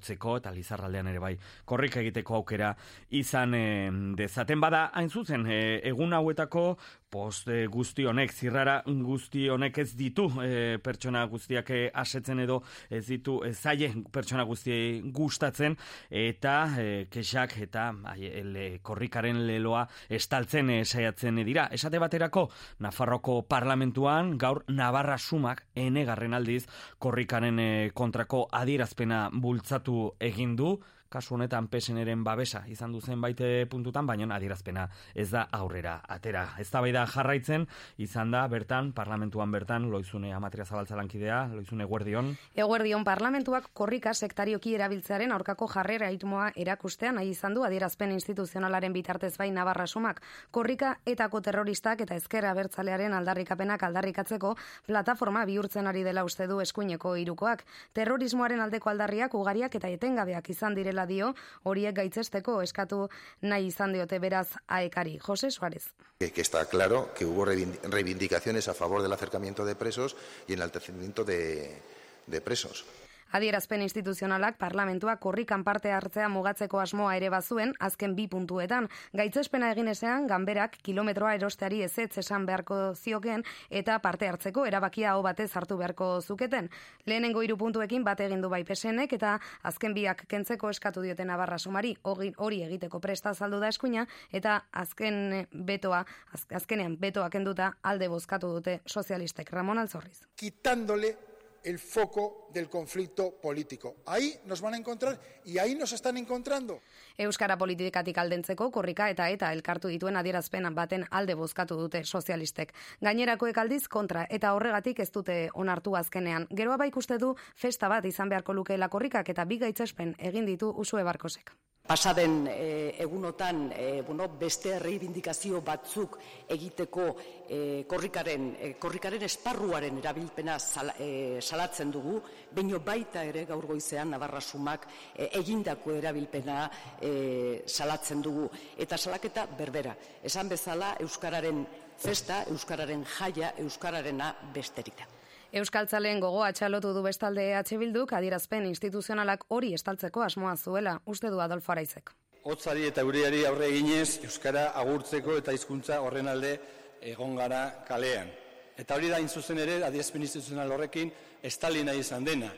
jotzeko 0.00 0.38
eta 0.40 0.50
lizarraldean 0.56 1.12
ere 1.12 1.20
bai 1.20 1.34
korrika 1.64 2.00
egiteko 2.00 2.40
aukera 2.40 2.72
izan 3.10 3.54
eh, 3.54 3.90
dezaten. 4.16 4.60
Bada 4.60 4.88
hain 4.94 5.10
zuzen 5.10 5.46
eh, 5.46 5.80
egun 5.84 6.12
hauetako 6.16 6.64
post 7.10 7.48
eh, 7.50 7.66
guzti 7.70 8.04
honek, 8.06 8.32
zirrara 8.32 8.80
guzti 8.86 9.48
honek 9.50 9.78
ez 9.82 9.90
ditu 9.98 10.28
eh, 10.44 10.78
pertsona 10.82 11.24
guztiak 11.30 11.70
eh, 11.74 11.88
asetzen 11.92 12.40
edo 12.44 12.60
ez 12.90 13.02
ditu 13.08 13.40
ez 13.46 13.56
zaie 13.58 13.90
pertsona 14.12 14.44
guztiei 14.48 15.00
gustatzen 15.14 15.76
eta 16.10 16.54
eh, 16.78 17.06
kexak 17.10 17.56
eta 17.66 17.88
ai, 18.12 18.30
le, 18.46 18.66
korrikaren 18.86 19.42
leloa 19.46 19.86
estaltzen 20.08 20.70
eh, 20.70 20.84
saiatzen 20.84 21.42
dira. 21.44 21.68
Esate 21.72 21.98
baterako 21.98 22.48
Nafarroko 22.84 23.40
parlamentuan 23.48 24.36
gaur 24.38 24.62
Navarra 24.68 25.18
sumak 25.18 25.64
enegarren 25.74 26.34
aldiz 26.34 26.64
korrikaren 26.98 27.90
kontrako 27.94 28.46
adierazpena 28.52 29.28
bultzatu 29.32 30.10
egin 30.20 30.56
du 30.56 30.76
kasu 31.10 31.34
honetan 31.34 31.66
peseneren 31.68 32.22
babesa 32.24 32.62
izan 32.70 32.92
duzen 32.94 33.20
baite 33.20 33.66
puntutan, 33.70 34.06
baina 34.06 34.30
adierazpena 34.36 34.86
ez 35.14 35.28
da 35.30 35.48
aurrera 35.50 36.00
atera. 36.08 36.54
Ez 36.58 36.70
da 36.70 37.06
jarraitzen, 37.06 37.66
izan 37.98 38.30
da 38.30 38.46
bertan, 38.48 38.92
parlamentuan 38.92 39.50
bertan, 39.50 39.90
loizune 39.90 40.32
amatria 40.32 40.64
zabaltzalankidea, 40.64 41.48
loizune 41.54 41.84
guardion. 41.84 42.36
Eguerdion 42.54 43.04
parlamentuak 43.04 43.70
korrika 43.74 44.14
sektarioki 44.14 44.74
erabiltzearen 44.74 45.32
aurkako 45.32 45.66
jarrera 45.66 46.10
itmoa 46.10 46.50
erakustean 46.54 47.16
nahi 47.16 47.30
izan 47.30 47.54
du 47.54 47.64
adierazpen 47.66 48.12
instituzionalaren 48.12 48.92
bitartez 48.92 49.36
bai 49.38 49.50
Navarra 49.50 49.86
sumak. 49.86 50.22
Korrika 50.50 50.96
etako 51.06 51.40
terroristak 51.40 52.00
eta 52.06 52.14
ezkerra 52.14 52.54
bertzalearen 52.54 53.14
aldarrikapenak 53.14 53.82
aldarrikatzeko 53.82 54.54
plataforma 54.86 55.44
bihurtzen 55.44 55.86
ari 55.86 56.04
dela 56.06 56.24
uste 56.24 56.46
du 56.46 56.60
eskuineko 56.60 57.16
irukoak. 57.16 57.64
Terrorismoaren 57.92 58.60
aldeko 58.60 58.90
aldarriak 58.90 59.34
ugariak 59.34 59.74
eta 59.74 59.88
etengabeak 59.88 60.50
izan 60.50 60.74
direla 60.74 60.99
dio, 61.06 61.34
horiek 61.62 61.94
gaitzesteko 61.96 62.60
eskatu 62.62 63.08
nahi 63.42 63.66
izan 63.66 63.92
diote 63.92 64.18
beraz 64.18 64.48
aekari. 64.66 65.18
Jose 65.18 65.50
Suárez. 65.50 65.92
Que, 66.18 66.32
que 66.32 66.40
está 66.40 66.64
claro 66.66 67.12
que 67.14 67.24
hubo 67.24 67.44
reivindicaciones 67.44 68.68
a 68.68 68.74
favor 68.74 69.02
del 69.02 69.12
acercamiento 69.12 69.64
de 69.64 69.74
presos 69.74 70.16
y 70.46 70.52
enaltecimiento 70.52 71.24
de, 71.24 71.80
de 72.26 72.40
presos. 72.40 72.84
Adierazpen 73.32 73.82
instituzionalak 73.82 74.56
parlamentuak 74.58 75.20
korrikan 75.22 75.62
parte 75.64 75.92
hartzea 75.94 76.28
mugatzeko 76.28 76.80
asmoa 76.82 77.14
ere 77.16 77.28
bazuen 77.30 77.74
azken 77.78 78.16
bi 78.16 78.26
puntuetan. 78.28 78.88
Gaitzespena 79.14 79.70
egin 79.70 79.88
ezean, 79.92 80.26
ganberak 80.26 80.76
kilometroa 80.82 81.36
erosteari 81.38 81.82
ezetz 81.86 82.18
esan 82.18 82.46
beharko 82.46 82.80
zioken 82.94 83.44
eta 83.70 84.00
parte 84.02 84.28
hartzeko 84.28 84.66
erabakia 84.66 85.12
hau 85.12 85.22
batez 85.22 85.50
hartu 85.56 85.78
beharko 85.78 86.10
zuketen. 86.20 86.70
Lehenengo 87.06 87.42
hiru 87.46 87.56
puntuekin 87.60 88.04
bat 88.04 88.20
egin 88.20 88.42
du 88.42 88.50
bai 88.50 88.64
pesenek 88.64 89.14
eta 89.14 89.38
azken 89.62 89.94
biak 89.94 90.26
kentzeko 90.26 90.70
eskatu 90.74 91.02
dioten 91.06 91.30
abarra 91.30 91.58
sumari 91.58 91.94
hori 92.02 92.62
egiteko 92.66 93.00
presta 93.00 93.34
saldu 93.34 93.60
da 93.60 93.68
eskuina 93.68 94.06
eta 94.32 94.60
azken 94.72 95.46
betoa, 95.52 96.04
azkenean 96.50 96.98
betoa 96.98 97.30
kenduta 97.30 97.74
alde 97.82 98.08
bozkatu 98.08 98.54
dute 98.58 98.80
sozialistek 98.86 99.52
Ramon 99.52 99.78
Alzorriz. 99.78 100.20
Quitándole 100.36 101.29
el 101.64 101.78
foco 101.78 102.48
del 102.52 102.68
conflicto 102.68 103.40
político. 103.40 103.96
Ahí 104.06 104.34
nos 104.46 104.60
van 104.60 104.74
a 104.74 104.76
encontrar 104.76 105.18
y 105.44 105.58
ahí 105.58 105.74
nos 105.74 105.92
están 105.92 106.16
encontrando. 106.16 106.80
Euskara 107.16 107.58
politikatik 107.58 108.18
aldentzeko 108.18 108.70
korrika 108.70 109.10
eta 109.10 109.28
eta 109.30 109.52
elkartu 109.52 109.88
dituen 109.88 110.16
adierazpen 110.16 110.68
baten 110.74 111.06
alde 111.10 111.34
bozkatu 111.34 111.76
dute 111.76 112.04
sozialistek. 112.04 112.74
Gainerakoek 113.00 113.58
aldiz 113.58 113.88
kontra 113.88 114.26
eta 114.30 114.54
horregatik 114.54 115.00
ez 115.00 115.10
dute 115.12 115.50
onartu 115.54 115.96
azkenean. 115.96 116.46
Geroa 116.50 116.76
ba 116.76 116.86
ikuste 116.86 117.18
du 117.18 117.34
festa 117.56 117.88
bat 117.88 118.04
izan 118.04 118.28
beharko 118.28 118.52
lukeela 118.52 118.88
korrikak 118.88 119.28
eta 119.28 119.44
bi 119.44 119.58
gaitzespen 119.58 120.16
egin 120.18 120.46
ditu 120.46 120.70
Usue 120.70 121.04
Barkosek. 121.04 121.52
Pasaden 121.90 122.46
e, 122.46 122.94
egunotan 123.02 123.72
e, 123.74 124.02
bueno, 124.06 124.28
beste 124.38 124.76
reivindikazio 124.78 125.58
batzuk 125.58 126.20
egiteko 126.54 127.06
e, 127.50 127.82
korrikaren, 127.90 128.44
e, 128.54 128.68
korrikaren 128.78 129.26
esparruaren 129.26 129.98
erabilpena 129.98 130.54
sal, 130.62 130.92
e, 131.02 131.42
salatzen 131.42 131.90
dugu, 131.90 132.20
baino 132.54 132.78
baita 132.78 133.26
ere 133.26 133.42
gaur 133.48 133.66
goizean 133.72 134.14
Navarrasumak 134.14 134.86
e, 135.16 135.32
egindako 135.42 135.98
erabilpena 135.98 136.62
e, 137.02 137.64
salatzen 137.66 138.22
dugu. 138.22 138.46
Eta 138.78 138.94
salaketa 138.94 139.48
berbera. 139.58 139.96
Esan 140.22 140.46
bezala 140.46 140.94
Euskararen 141.02 141.64
festa, 141.98 142.44
Euskararen 142.54 143.02
jaia, 143.18 143.56
Euskararena 143.66 144.30
besterik 144.54 145.02
da. 145.02 145.16
Euskaltzaleen 145.50 146.20
gogo 146.22 146.44
atxalotu 146.46 146.92
du 146.94 147.00
bestalde 147.02 147.42
EH 147.50 147.78
Bilduk 147.80 148.12
adierazpen 148.14 148.68
instituzionalak 148.68 149.48
hori 149.50 149.72
estaltzeko 149.74 150.22
asmoa 150.22 150.52
zuela, 150.56 151.00
uste 151.06 151.30
du 151.30 151.40
Adolfo 151.42 151.72
Araizek. 151.72 152.12
Hotzari 152.46 152.86
eta 152.86 153.02
uriari 153.04 153.42
aurre 153.48 153.66
eginez, 153.72 154.20
Euskara 154.28 154.68
agurtzeko 154.78 155.34
eta 155.40 155.52
hizkuntza 155.52 155.98
horren 156.06 156.30
alde 156.30 156.54
egon 157.02 157.34
gara 157.34 157.64
kalean. 157.88 158.30
Eta 158.78 158.94
hori 158.94 159.10
da 159.10 159.18
inzuzen 159.18 159.58
ere, 159.58 159.80
adierazpen 159.82 160.22
instituzional 160.22 160.70
horrekin, 160.70 161.10
estali 161.42 161.82
nahi 161.82 162.06
izan 162.06 162.24
dena. 162.24 162.54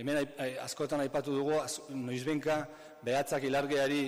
Hemen 0.00 0.24
askotan 0.64 1.04
aipatu 1.04 1.36
dugu, 1.36 1.60
noizbenka, 1.92 2.62
behatzak 3.04 3.44
ilargeari 3.44 4.06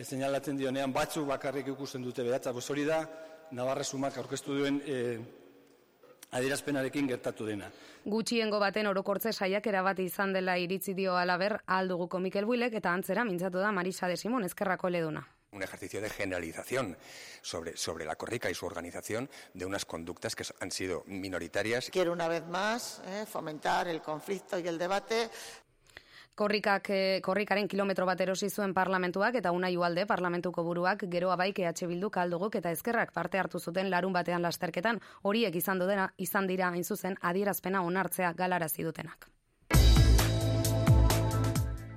zenalatzen 0.00 0.56
dionean, 0.56 0.92
batzu 0.94 1.26
bakarrik 1.26 1.74
ikusten 1.74 2.06
dute 2.06 2.22
behatza. 2.22 2.52
hori 2.52 2.84
da, 2.84 3.04
Navarra 3.50 3.82
Sumak 3.84 4.16
aurkeztu 4.16 4.54
duen 4.54 4.80
e, 4.86 5.18
adierazpenarekin 6.34 7.08
gertatu 7.08 7.46
dena. 7.46 7.70
Gutxiengo 8.04 8.58
baten 8.60 8.90
orokortze 8.90 9.32
saiakera 9.32 9.82
bat 9.86 10.02
izan 10.02 10.34
dela 10.34 10.58
iritzi 10.58 10.94
dio 10.94 11.16
alaber 11.16 11.60
alduguko 11.66 12.20
Mikel 12.20 12.44
Builek 12.44 12.74
eta 12.82 12.92
antzera 12.92 13.24
mintzatu 13.24 13.62
da 13.62 13.72
Marisa 13.72 14.10
de 14.10 14.18
Simón 14.20 14.44
ezkerrako 14.44 14.90
leduna 14.90 15.24
un 15.54 15.62
ejercicio 15.62 16.00
de 16.00 16.10
generalización 16.10 16.96
sobre, 17.40 17.76
sobre 17.76 18.04
la 18.04 18.16
Corrica 18.16 18.50
y 18.50 18.54
su 18.54 18.66
organización 18.66 19.30
de 19.54 19.64
unas 19.64 19.84
conductas 19.84 20.34
que 20.34 20.44
han 20.60 20.70
sido 20.70 21.04
minoritarias. 21.06 21.90
Quiero 21.90 22.12
una 22.12 22.28
vez 22.28 22.44
más 22.46 23.00
eh, 23.06 23.24
fomentar 23.26 23.88
el 23.88 24.02
conflicto 24.02 24.58
y 24.58 24.66
el 24.66 24.78
debate 24.78 25.30
Korrikak, 26.34 26.88
eh, 26.90 27.20
korrikaren 27.22 27.68
kilometro 27.70 28.06
bat 28.08 28.20
erosi 28.20 28.48
zuen 28.50 28.72
parlamentuak 28.74 29.36
eta 29.40 29.52
una 29.52 29.68
alde 29.88 30.04
parlamentuko 30.04 30.64
buruak 30.64 31.04
geroa 31.12 31.36
baik 31.36 31.60
EH 31.60 31.86
Bildu 31.86 32.10
kalduguk 32.10 32.56
eta 32.56 32.72
ezkerrak 32.72 33.12
parte 33.12 33.38
hartu 33.38 33.60
zuten 33.60 33.88
larun 33.88 34.12
batean 34.12 34.42
lasterketan 34.42 34.98
horiek 35.22 35.54
izan 35.54 35.78
dena 35.78 36.12
izan 36.18 36.48
dira 36.48 36.70
hain 36.70 36.82
zuzen 36.84 37.16
adierazpena 37.20 37.82
onartzea 37.82 38.32
galarazi 38.32 38.82
dutenak. 38.82 39.33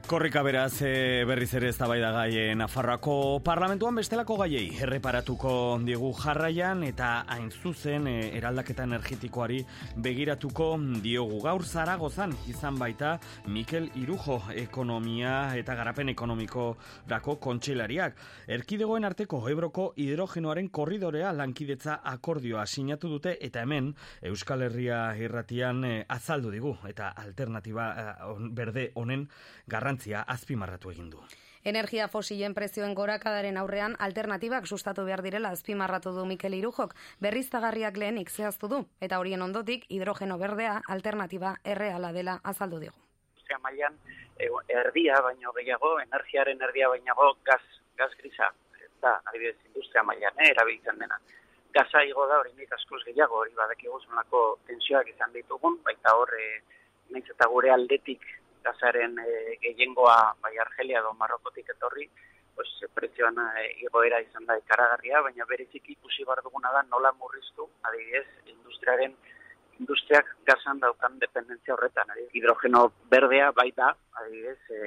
Korrika 0.07 0.39
beraz 0.39 0.81
e, 0.87 1.25
berriz 1.27 1.49
ere 1.57 1.67
ez 1.67 1.77
da 1.77 1.87
da 1.87 2.11
gai 2.15 2.37
e, 2.39 2.55
Nafarroako 2.55 3.41
parlamentuan 3.43 3.95
bestelako 3.99 4.37
gaiei 4.39 4.69
erreparatuko 4.79 5.79
digu 5.83 6.13
jarraian 6.15 6.83
eta 6.87 7.25
hain 7.27 7.49
zuzen 7.51 8.07
e, 8.07 8.37
eraldaketa 8.37 8.85
energetikoari 8.87 9.65
begiratuko 9.97 10.77
diogu 11.03 11.41
gaur 11.43 11.65
zaragozan 11.65 12.31
izan 12.47 12.79
baita 12.79 13.19
Mikel 13.47 13.89
Irujo 13.95 14.43
ekonomia 14.55 15.57
eta 15.59 15.75
garapen 15.75 16.07
ekonomiko 16.13 16.77
dako 17.05 17.35
kontxelariak. 17.35 18.15
Erkidegoen 18.47 19.03
arteko 19.03 19.41
ebroko 19.49 19.89
hidrogenoaren 19.97 20.69
korridorea 20.69 21.33
lankidetza 21.33 21.99
akordioa 22.05 22.65
sinatu 22.65 23.09
dute 23.09 23.35
eta 23.41 23.67
hemen 23.67 23.91
Euskal 24.21 24.63
Herria 24.69 25.17
irratian 25.19 25.83
azaldu 26.07 26.55
digu 26.55 26.77
eta 26.87 27.11
alternatiba 27.11 27.91
berde 28.55 28.91
honen 28.95 29.27
garrantzia 29.67 29.96
garrantzia 29.97 30.23
azpimarratu 30.27 30.91
egin 30.91 31.09
du. 31.09 31.19
Energia 31.63 32.07
fosilen 32.07 32.53
prezioen 32.53 32.93
gorakadaren 32.95 33.57
aurrean 33.57 33.95
alternatibak 33.99 34.67
sustatu 34.67 35.03
behar 35.05 35.21
direla 35.21 35.49
azpimarratu 35.49 36.13
du 36.13 36.25
Mikel 36.25 36.53
Irujok, 36.53 36.93
berriztagarriak 37.19 37.97
lehenik 37.97 38.29
zehaztu 38.29 38.67
du, 38.67 38.85
eta 39.01 39.19
horien 39.19 39.41
ondotik 39.41 39.85
hidrogeno 39.89 40.37
berdea 40.37 40.81
alternatiba 40.87 41.57
erreala 41.63 42.13
dela 42.13 42.39
azaldu 42.43 42.79
digu. 42.79 42.95
Zea 43.47 43.59
mailan, 43.59 43.97
erdia 44.69 45.19
baino 45.21 45.51
gehiago, 45.53 45.99
energiaren 45.99 46.61
erdia 46.61 46.89
baino 46.89 47.15
gaz, 47.43 47.63
gaz 47.97 48.11
grisa, 48.21 48.51
eta 48.85 49.19
adibidez 49.25 49.57
industria 49.65 50.03
mailan, 50.03 50.33
eh, 50.39 50.51
erabiltzen 50.51 50.99
dena. 50.99 51.19
Gaza 51.73 52.03
igo 52.03 52.27
da 52.27 52.39
hori 52.39 52.53
nik 52.55 52.71
askoz 52.71 53.03
gehiago, 53.03 53.41
hori 53.43 53.53
badakiko 53.55 53.99
zonako 53.99 54.59
tensioak 54.67 55.09
izan 55.09 55.33
ditugun, 55.33 55.81
baita 55.83 56.15
hor, 56.15 56.29
e, 56.33 56.61
eta 57.17 57.47
gure 57.47 57.69
aldetik 57.71 58.21
gazaren 58.67 59.17
e, 59.23 59.57
gehiengoa 59.63 60.17
bai 60.43 60.55
Argelia 60.63 61.01
edo 61.03 61.13
Marrokotik 61.19 61.71
etorri, 61.75 62.09
pues, 62.55 62.69
prezioan 62.93 63.39
e, 63.45 63.65
igoera 63.85 64.19
izan 64.25 64.45
da 64.49 64.57
ikaragarria, 64.59 65.23
baina 65.29 65.47
berezik 65.49 65.89
ikusi 65.95 66.25
bar 66.29 66.43
duguna 66.45 66.73
da 66.75 66.83
nola 66.91 67.13
murriztu, 67.21 67.69
adibidez, 67.89 68.27
industriaren 68.53 69.17
industriak 69.77 70.29
gazan 70.49 70.79
daukan 70.81 71.19
dependentzia 71.21 71.75
horretan. 71.75 72.09
Adibidez, 72.09 72.33
hidrogeno 72.39 72.87
berdea 73.13 73.51
bai 73.57 73.69
da, 73.77 73.91
adibidez, 74.21 74.59
e, 74.73 74.81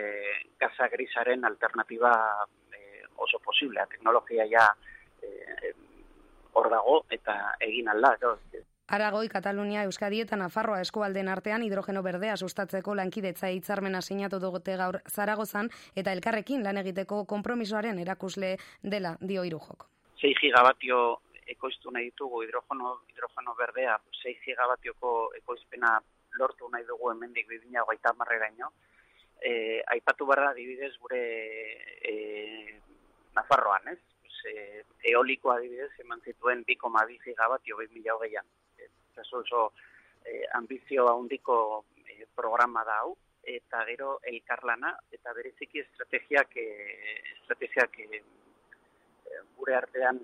gaza 0.61 0.89
grisaren 0.93 1.47
alternatiba 1.47 2.13
e, 2.75 3.05
oso 3.17 3.39
posiblea. 3.45 3.87
Teknologia 3.95 4.47
ja 4.51 4.67
e, 5.23 5.75
hor 6.59 6.71
dago 6.73 7.01
eta 7.19 7.37
egin 7.67 7.89
alda. 7.95 8.17
Aragoi, 8.90 9.28
Katalunia, 9.30 9.85
Euskadi 9.87 10.18
eta 10.18 10.35
Nafarroa 10.35 10.80
eskualden 10.82 11.28
artean 11.30 11.62
hidrogeno 11.62 12.00
berdea 12.02 12.35
sustatzeko 12.37 12.97
lankidetza 12.99 13.47
hitzarmena 13.54 14.00
sinatu 14.02 14.40
dugote 14.42 14.75
gaur 14.80 14.97
Zaragozan 15.06 15.68
eta 16.00 16.11
elkarrekin 16.16 16.64
lan 16.66 16.80
egiteko 16.80 17.20
konpromisoaren 17.32 18.00
erakusle 18.02 18.56
dela 18.82 19.12
dio 19.20 19.44
irujok. 19.47 19.87
6 20.18 20.32
gigabatio 20.42 21.20
ekoiztu 21.54 21.94
nahi 21.94 22.09
ditugu 22.11 22.42
hidrogeno, 22.42 22.97
hidrogeno 23.12 23.54
berdea, 23.61 23.94
6 24.25 24.42
gigabatioko 24.49 25.12
ekoizpena 25.38 25.92
lortu 26.42 26.66
nahi 26.75 26.82
dugu 26.88 27.12
hemendik 27.12 27.47
bidina 27.47 27.85
gaita 27.87 28.12
marreraino. 28.18 28.73
E, 29.38 29.52
aipatu 29.94 30.26
barra 30.26 30.50
dibidez 30.59 30.97
gure 30.99 31.23
e, 32.11 32.16
Nafarroan, 33.38 33.87
ez? 33.94 34.00
E, 34.50 34.82
eolikoa 35.12 35.61
adibidez, 35.61 35.92
eman 36.02 36.26
zituen 36.26 36.66
2,2 36.66 37.23
gigabatio 37.28 37.78
2000 37.78 38.42
hogeian 39.11 39.26
oso 39.26 39.38
oso 39.38 39.73
eh, 40.25 40.45
ambizio 40.55 41.09
handiko 41.09 41.85
eh, 42.07 42.26
programa 42.35 42.85
da 42.85 43.00
hau, 43.00 43.17
eta 43.43 43.85
gero 43.87 44.21
elkarlana 44.23 44.97
eta 45.11 45.33
bereziki 45.33 45.81
estrategiak 45.81 46.57
eh, 46.57 47.23
estrategiak 47.35 47.99
eh, 47.99 48.23
gure 49.57 49.75
artean 49.75 50.21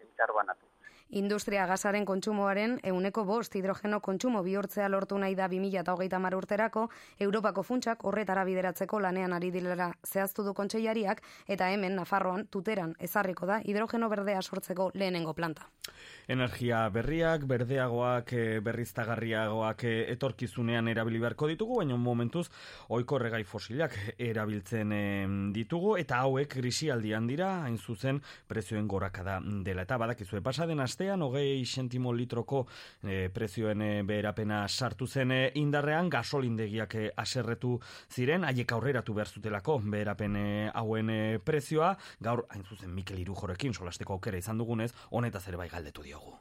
elkarbanatu. 0.00 0.65
Industria 1.10 1.66
gazaren 1.70 2.04
kontsumoaren 2.04 2.80
euneko 2.82 3.22
bost 3.24 3.54
hidrogeno 3.54 4.00
kontsumo 4.02 4.40
bihurtzea 4.42 4.88
lortu 4.88 5.18
nahi 5.18 5.36
da 5.38 5.46
2008 5.46 6.18
mar 6.18 6.34
urterako, 6.34 6.88
Europako 7.20 7.62
funtsak 7.62 8.02
horretara 8.04 8.42
bideratzeko 8.44 8.98
lanean 8.98 9.32
ari 9.32 9.52
dilera 9.54 9.92
zehaztu 10.04 10.42
du 10.42 10.52
kontseiariak, 10.54 11.22
eta 11.46 11.70
hemen, 11.70 11.94
Nafarroan, 11.94 12.48
tuteran, 12.50 12.96
ezarriko 12.98 13.46
da 13.46 13.60
hidrogeno 13.62 14.08
berdea 14.08 14.42
sortzeko 14.42 14.90
lehenengo 14.94 15.32
planta. 15.32 15.68
Energia 16.26 16.88
berriak, 16.90 17.46
berdeagoak, 17.46 18.32
eh, 18.32 18.58
berriztagarriagoak 18.60 19.84
eh, 19.84 20.10
etorkizunean 20.16 20.88
erabili 20.88 21.20
beharko 21.22 21.46
ditugu, 21.46 21.78
baina 21.78 21.96
momentuz 21.96 22.48
oiko 22.88 23.18
regai 23.22 23.44
fosilak 23.44 23.94
erabiltzen 24.18 25.52
ditugu, 25.54 25.96
eta 26.02 26.18
hauek 26.26 26.50
krisialdian 26.58 27.30
dira, 27.30 27.62
hain 27.62 27.78
zuzen 27.78 28.20
prezioen 28.48 28.88
gorakada 28.88 29.38
dela. 29.62 29.86
Eta 29.86 29.96
badakizue 30.02 30.42
pasaden 30.42 30.80
astean, 30.96 31.20
hogei 31.22 31.64
sentimo 31.66 32.12
litroko 32.12 32.66
e, 33.04 33.28
prezioen 33.28 33.82
e, 33.82 34.02
beherapena 34.02 34.62
sartu 34.68 35.06
zen 35.06 35.30
e, 35.30 35.40
indarrean, 35.60 36.08
gasolindegiak 36.08 36.94
e, 36.96 37.10
aserretu 37.16 37.76
ziren, 38.08 38.44
haiek 38.48 38.72
aurreratu 38.72 39.12
behar 39.12 39.28
zutelako 39.28 39.78
beherapen 39.84 40.38
hauen 40.72 41.12
prezioa, 41.44 41.92
gaur, 42.20 42.46
hain 42.48 42.64
zuzen, 42.64 42.94
Mikel 42.94 43.20
Irujorekin 43.20 43.74
solasteko 43.74 44.16
aukera 44.16 44.38
izan 44.40 44.56
dugunez, 44.58 44.92
honetaz 45.10 45.46
ere 45.48 45.60
bai 45.60 45.68
galdetu 45.68 46.02
diogu. 46.02 46.38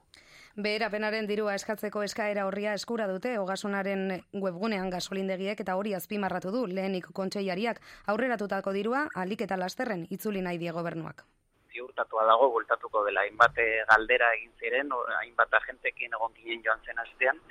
Beherapenaren 0.55 1.27
dirua 1.27 1.57
eskatzeko 1.59 2.05
eskaera 2.07 2.45
horria 2.47 2.73
eskura 2.79 3.09
dute 3.11 3.35
ogasunaren 3.41 4.21
webgunean 4.31 4.89
gasolindegiek 4.89 5.59
eta 5.59 5.75
hori 5.75 5.93
azpimarratu 5.97 6.55
du 6.55 6.65
lehenik 6.65 7.11
kontseiariak 7.11 7.81
aurreratutako 8.07 8.71
dirua 8.71 9.09
alik 9.15 9.43
eta 9.43 9.59
lasterren 9.59 10.07
itzuli 10.09 10.39
nahi 10.41 10.61
die 10.61 10.71
gobernuak 10.71 11.25
ziurtatua 11.75 12.25
dago, 12.31 12.49
bultatuko 12.55 13.03
dela, 13.05 13.25
hainbat 13.27 13.59
eh, 13.61 13.83
galdera 13.91 14.31
egin 14.39 14.51
ziren, 14.59 14.91
hainbat 15.19 15.53
agentekin 15.59 16.15
egon 16.17 16.35
ginen 16.39 16.63
joan 16.65 16.83
zen 16.87 17.01
astean, 17.03 17.41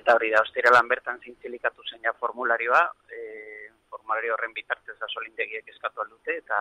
eta 0.00 0.16
hori 0.18 0.32
da, 0.34 0.42
ostera 0.44 0.72
lan 0.74 0.90
bertan 0.90 1.20
zintzilikatu 1.22 1.86
zen 1.90 2.10
formularioa, 2.20 2.82
e, 3.10 3.20
formulario 3.90 4.34
horren 4.34 4.52
bitartez 4.56 4.96
da 5.00 5.08
solindegiek 5.08 5.68
eskatu 5.74 6.02
aldute, 6.02 6.38
eta 6.42 6.60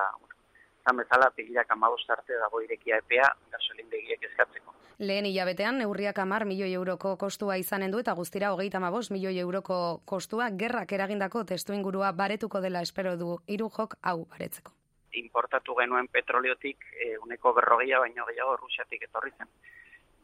zan 0.83 0.99
bezala 1.01 1.31
pigilak 1.35 1.71
amabost 1.71 2.09
arte 2.15 2.37
dago 2.39 2.61
irekia 2.61 2.99
epea 3.01 3.29
gasolindegiek 3.55 4.29
eskatzeko. 4.29 4.75
Lehen 4.99 5.25
hilabetean, 5.25 5.79
neurriak 5.81 6.19
amar 6.21 6.45
milioi 6.45 6.69
euroko 6.77 7.15
kostua 7.17 7.57
izanen 7.57 7.91
du 7.91 8.03
eta 8.03 8.13
guztira 8.19 8.53
hogeita 8.53 8.77
amabos 8.77 9.09
milioi 9.11 9.39
euroko 9.41 9.79
kostua 10.05 10.51
gerrak 10.63 10.93
eragindako 10.99 11.43
testu 11.49 11.73
ingurua 11.73 12.11
baretuko 12.11 12.61
dela 12.61 12.85
espero 12.85 13.17
du 13.17 13.39
irujok 13.57 13.97
hau 14.03 14.19
baretzeko 14.35 14.82
importatu 15.19 15.75
genuen 15.77 16.07
petroliotik 16.07 16.85
e, 16.93 17.13
uneko 17.25 17.53
berrogeia 17.53 17.99
baino 17.99 18.25
gehiago 18.29 18.57
Rusiatik 18.57 19.05
etorri 19.07 19.31
zen. 19.37 19.49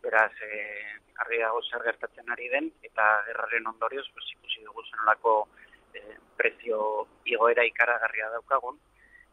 Beraz, 0.04 0.32
e, 0.42 0.60
argi 1.24 1.40
dago 1.42 1.62
zer 1.64 1.84
gertatzen 1.84 2.32
ari 2.32 2.50
den, 2.50 2.70
eta 2.84 3.08
gerraren 3.28 3.68
ondorioz, 3.74 4.06
pues, 4.14 4.28
ikusi 4.38 4.64
dugu 4.66 4.84
zenolako 4.90 5.36
e, 5.94 6.04
prezio 6.38 7.08
igoera 7.26 7.66
ikaragarria 7.68 8.30
daukagun, 8.36 8.80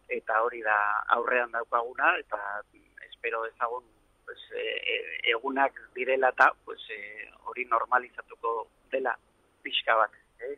eta 0.09 0.41
hori 0.43 0.63
da 0.63 0.77
aurrean 1.17 1.53
daukaguna, 1.55 2.17
eta 2.23 2.41
espero 3.09 3.45
ezagun 3.47 3.85
pues, 4.25 4.39
e, 4.53 4.67
egunak 5.31 5.81
direla 5.95 6.31
eta 6.35 6.51
pues, 6.65 6.81
e, 6.91 7.29
hori 7.47 7.65
normalizatuko 7.71 8.69
dela 8.91 9.17
pixka 9.63 9.97
bat. 9.97 10.13
Eh? 10.41 10.57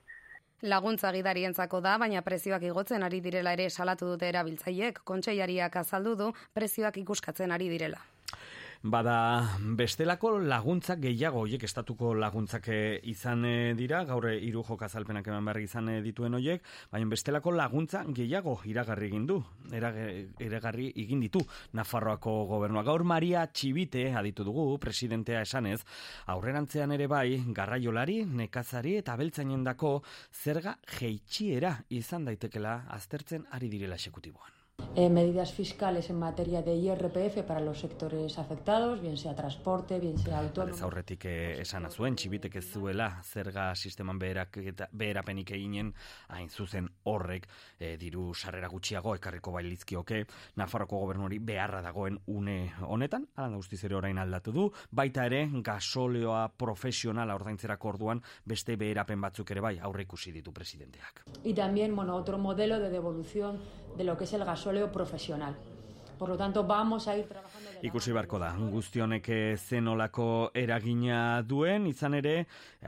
Laguntza 0.63 1.13
gidarientzako 1.15 1.79
da, 1.79 1.93
baina 2.03 2.19
prezioak 2.27 2.65
igotzen 2.67 3.05
ari 3.07 3.21
direla 3.23 3.53
ere 3.55 3.69
salatu 3.71 4.09
dute 4.11 4.27
erabiltzaiek, 4.27 5.05
kontseiariak 5.07 5.77
azaldu 5.79 6.17
du 6.19 6.33
prezioak 6.53 6.99
ikuskatzen 6.99 7.55
ari 7.55 7.69
direla. 7.71 8.01
Bada 8.79 9.59
bestelako 9.75 10.37
laguntzak 10.39 11.01
gehiago 11.03 11.41
hoiek 11.43 11.65
estatuko 11.67 12.13
laguntzak 12.15 12.69
eh, 12.71 13.01
izan 13.11 13.43
eh, 13.45 13.75
dira, 13.75 14.05
gaur 14.07 14.29
hiru 14.31 14.63
jokazalpenak 14.63 15.27
eman 15.27 15.49
berri 15.51 15.65
izan 15.67 15.89
eh, 15.91 15.97
dituen 16.01 16.37
hoiek, 16.39 16.63
baina 16.93 17.09
bestelako 17.11 17.51
laguntza 17.59 18.05
gehiago 18.15 18.61
iragarri 18.71 19.09
egin 19.09 19.25
du, 19.27 19.41
iragarri 19.75 20.93
egin 20.95 21.25
ditu 21.27 21.43
Nafarroako 21.75 22.45
gobernua. 22.53 22.85
Gaur 22.87 23.03
Maria 23.03 23.49
Txibite 23.51 24.13
aditu 24.15 24.47
dugu 24.47 24.69
presidentea 24.79 25.41
esanez, 25.43 25.81
aurrerantzean 26.27 26.95
ere 26.95 27.09
bai 27.11 27.43
garraiolari, 27.51 28.21
nekazari 28.31 28.95
eta 29.01 29.17
beltzainendako 29.19 30.05
zerga 30.31 30.77
jeitxiera 31.01 31.75
izan 31.91 32.31
daitekela 32.31 32.85
aztertzen 32.95 33.51
ari 33.51 33.75
direla 33.75 33.99
exekutiboan. 33.99 34.58
Eh, 34.99 35.09
medidas 35.09 35.53
fiscales 35.53 36.11
en 36.11 36.19
materia 36.19 36.61
de 36.61 36.75
IRPF 36.75 37.45
para 37.47 37.61
los 37.61 37.79
sectores 37.79 38.37
afectados, 38.37 39.01
bien 39.01 39.17
sea 39.17 39.33
transporte, 39.33 40.01
bien 40.01 40.19
sea 40.19 40.41
autónomo. 40.41 40.75
Ez 40.75 40.83
aurretik 40.83 41.25
eh, 41.25 41.61
esan 41.63 41.87
azuen, 41.87 42.17
txibitek 42.19 42.57
ez 42.59 42.65
zuela 42.67 43.07
zerga 43.23 43.69
sisteman 43.79 44.19
beherak 44.19 44.57
eta 44.59 44.89
beherapenik 44.91 45.53
eginen, 45.55 45.93
hain 46.35 46.51
zuzen 46.51 46.89
horrek 47.05 47.47
eh, 47.79 47.93
diru 48.01 48.33
sarrera 48.35 48.67
gutxiago 48.67 49.15
ekarriko 49.15 49.53
bailizkioke 49.55 50.25
Nafarroko 50.59 50.99
gobernuri 51.05 51.39
beharra 51.39 51.79
dagoen 51.81 52.19
une 52.27 52.73
honetan, 52.83 53.29
alan 53.37 53.55
guztiz 53.55 53.85
ere 53.87 53.95
orain 53.95 54.19
aldatu 54.19 54.51
du, 54.51 54.67
baita 54.91 55.29
ere 55.31 55.45
gasoleoa 55.63 56.49
profesionala 56.59 57.39
ordaintzerako 57.39 57.95
orduan 57.95 58.25
beste 58.45 58.75
beherapen 58.75 59.23
batzuk 59.23 59.55
ere 59.55 59.63
bai 59.63 59.77
aurre 59.79 60.09
ikusi 60.11 60.35
ditu 60.35 60.51
presidenteak. 60.53 61.23
Y 61.45 61.55
también, 61.55 61.95
bueno, 61.95 62.17
otro 62.17 62.37
modelo 62.37 62.81
de 62.81 62.91
devolución 62.91 63.61
de 63.97 64.05
lo 64.05 64.17
que 64.17 64.25
es 64.25 64.33
el 64.33 64.45
gasóleo 64.45 64.93
profesional. 64.93 65.57
Por 66.19 66.29
lo 66.29 66.37
tanto, 66.37 66.65
vamos 66.65 67.07
a 67.07 67.17
ir 67.17 67.27
trabajando... 67.27 67.69
Ikusi 67.83 68.11
barko 68.11 68.41
da, 68.43 68.51
guztionek 68.59 69.29
zenolako 69.55 70.51
eragina 70.59 71.43
duen, 71.47 71.87
izan 71.87 72.17
ere, 72.19 72.33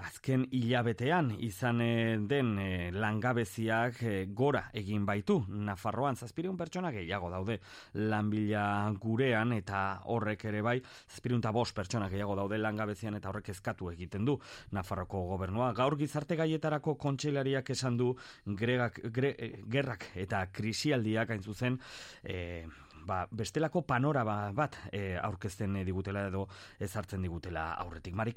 azken 0.02 0.48
hilabetean, 0.50 1.30
izan 1.46 1.80
eh, 1.84 2.16
den 2.18 2.56
eh, 2.58 2.90
langabeziak 2.90 4.00
eh, 4.02 4.24
gora 4.34 4.64
egin 4.74 5.04
baitu. 5.06 5.38
Nafarroan, 5.48 6.18
zazpireun 6.18 6.58
pertsona 6.58 6.90
gehiago 6.94 7.30
daude 7.30 7.60
lanbila 7.94 8.64
gurean, 8.98 9.54
eta 9.54 10.00
horrek 10.10 10.44
ere 10.50 10.62
bai, 10.66 10.76
zazpireun 11.10 11.42
eta 11.42 11.54
bost 11.54 11.76
pertsona 11.76 12.10
gehiago 12.10 12.34
daude 12.38 12.58
langabezian, 12.58 13.14
eta 13.18 13.30
horrek 13.30 13.52
ezkatu 13.54 13.92
egiten 13.94 14.26
du 14.26 14.38
Nafarroko 14.74 15.22
gobernua. 15.30 15.72
Gaur 15.78 15.98
gizarte 16.00 16.38
gaietarako 16.38 16.96
kontseilariak 16.98 17.70
esan 17.70 17.98
du, 18.00 18.12
gregak, 18.58 19.00
gerrak 19.14 20.10
eta 20.18 20.44
krisialdiak 20.52 21.30
hain 21.30 21.42
zuzen, 21.42 21.78
e, 22.22 22.66
ba, 23.06 23.26
bestelako 23.30 23.82
bat 23.82 24.76
e, 24.92 25.16
aurkezten 25.16 25.84
digutela 25.84 26.26
edo 26.28 26.48
ezartzen 26.78 27.22
digutela 27.22 27.74
aurretik. 27.74 28.14
Mari. 28.14 28.34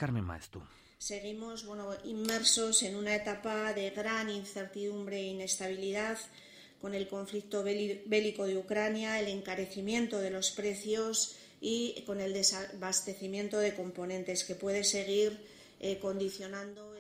Seguimos 0.98 1.66
bueno, 1.66 1.94
inmersos 2.06 2.84
en 2.84 2.96
una 2.96 3.16
etapa 3.16 3.74
de 3.74 3.90
gran 3.90 4.30
incertidumbre 4.30 5.18
e 5.18 5.34
inestabilidad 5.36 6.18
con 6.82 6.94
el 6.94 7.08
conflicto 7.08 7.64
bélico 7.64 8.46
de 8.46 8.58
Ucrania, 8.58 9.20
el 9.20 9.28
encarecimiento 9.28 10.20
de 10.20 10.32
los 10.32 10.52
precios 10.52 11.36
y 11.62 12.04
con 12.06 12.20
el 12.20 12.34
desabastecimiento 12.34 13.58
de 13.60 13.74
componentes 13.74 14.44
que 14.44 14.56
puede 14.56 14.84
seguir 14.84 15.40
eh, 15.80 16.00
condicionando 16.00 16.93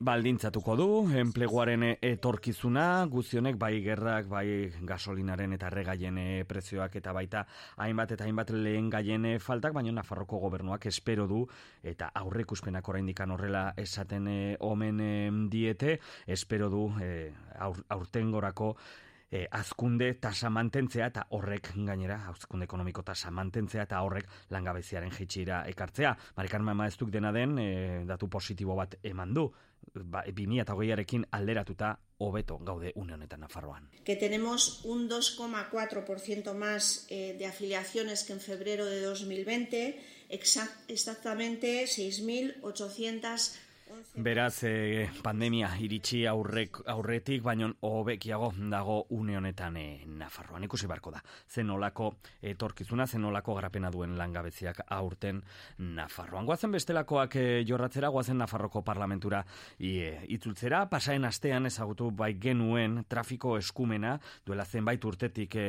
baldintzatuko 0.00 0.74
du 0.76 0.86
enpleguaren 1.16 1.84
etorkizuna 2.04 3.06
guztionek 3.08 3.56
bai 3.56 3.80
gerrak 3.84 4.28
bai 4.28 4.70
gasolinaren 4.88 5.54
eta 5.56 5.70
regaien 5.72 6.18
prezioak 6.48 6.98
eta 7.00 7.14
baita 7.16 7.46
hainbat 7.76 8.12
eta 8.12 8.24
hainbat 8.24 8.50
lehen 8.50 8.90
gaien 8.90 9.24
faltak 9.40 9.72
baina 9.72 9.94
Nafarroko 9.96 10.38
gobernuak 10.42 10.86
espero 10.86 11.26
du 11.26 11.46
eta 11.82 12.10
aurreikuspenak 12.14 12.88
oraindik 12.88 13.20
horrela 13.20 13.72
esaten 13.76 14.28
omen 14.60 15.48
diete 15.50 16.00
espero 16.26 16.68
du 16.68 16.92
eh, 17.00 17.32
aurtengorako 17.88 18.76
e, 19.30 19.46
azkunde 19.50 20.12
tasa 20.22 20.50
mantentzea 20.50 21.10
eta 21.12 21.26
horrek 21.36 21.72
gainera, 21.76 22.20
azkunde 22.30 22.64
ekonomiko 22.68 23.02
tasa 23.02 23.30
mantentzea 23.30 23.86
eta 23.86 24.02
horrek 24.02 24.28
langabeziaren 24.50 25.10
jitxira 25.10 25.64
ekartzea. 25.70 26.16
Marikarma 26.36 26.74
maeztuk 26.74 27.10
dena 27.10 27.32
den, 27.32 27.58
e, 27.58 27.70
datu 28.06 28.28
positibo 28.28 28.76
bat 28.78 28.98
eman 29.02 29.34
du, 29.34 29.50
ba, 29.94 30.22
2008arekin 30.26 31.26
alderatuta 31.30 31.96
hobeto 32.18 32.58
gaude 32.58 32.92
une 32.94 33.14
honetan 33.14 33.40
Nafarroan. 33.40 33.90
Que 34.04 34.16
tenemos 34.16 34.84
un 34.84 35.08
2,4% 35.08 36.54
más 36.54 37.06
eh, 37.10 37.34
de 37.38 37.46
afiliaciones 37.46 38.24
que 38.24 38.32
en 38.32 38.40
febrero 38.40 38.86
de 38.86 39.02
2020, 39.02 40.00
exactamente 40.28 41.84
6.800 41.84 43.65
Beraz, 44.16 44.64
e, 44.64 45.10
pandemia 45.22 45.68
iritsi 45.84 46.22
aurrek, 46.26 46.78
aurretik, 46.88 47.42
baino 47.44 47.68
hobekiago 47.84 48.48
dago 48.72 48.96
une 49.12 49.36
honetan 49.36 49.76
e, 49.76 49.84
Nafarroan. 50.08 50.64
Ikusi 50.64 50.88
barko 50.88 51.12
da, 51.12 51.20
zenolako 51.52 52.08
etorkizuna, 52.42 53.06
zenolako 53.06 53.54
garapena 53.58 53.90
duen 53.92 54.16
langabeziak 54.16 54.80
aurten 54.96 55.42
Nafarroan. 55.78 56.48
Guazen 56.48 56.72
bestelakoak 56.72 57.36
e, 57.36 57.44
jorratzera, 57.68 58.08
guazen 58.08 58.40
Nafarroko 58.40 58.82
parlamentura 58.82 59.44
e, 59.78 59.92
itzultzera. 60.34 60.86
Pasaen 60.90 61.28
astean 61.28 61.68
ezagutu 61.68 62.10
bai 62.10 62.32
genuen 62.40 63.02
trafiko 63.08 63.58
eskumena, 63.60 64.16
duela 64.46 64.64
zenbait 64.64 65.04
urtetik 65.04 65.58
e, 65.60 65.68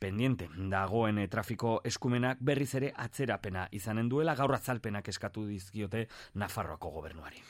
pendiente 0.00 0.48
dagoen 0.70 1.18
e, 1.18 1.28
trafiko 1.28 1.80
eskumenak 1.84 2.38
berriz 2.40 2.70
ere 2.78 2.94
atzerapena 2.96 3.66
izanen 3.76 4.08
duela, 4.08 4.38
gaur 4.38 4.54
atzalpenak 4.54 5.10
eskatu 5.10 5.48
dizkiote 5.50 6.06
Nafarroako 6.38 6.94
gobernuari. 7.00 7.49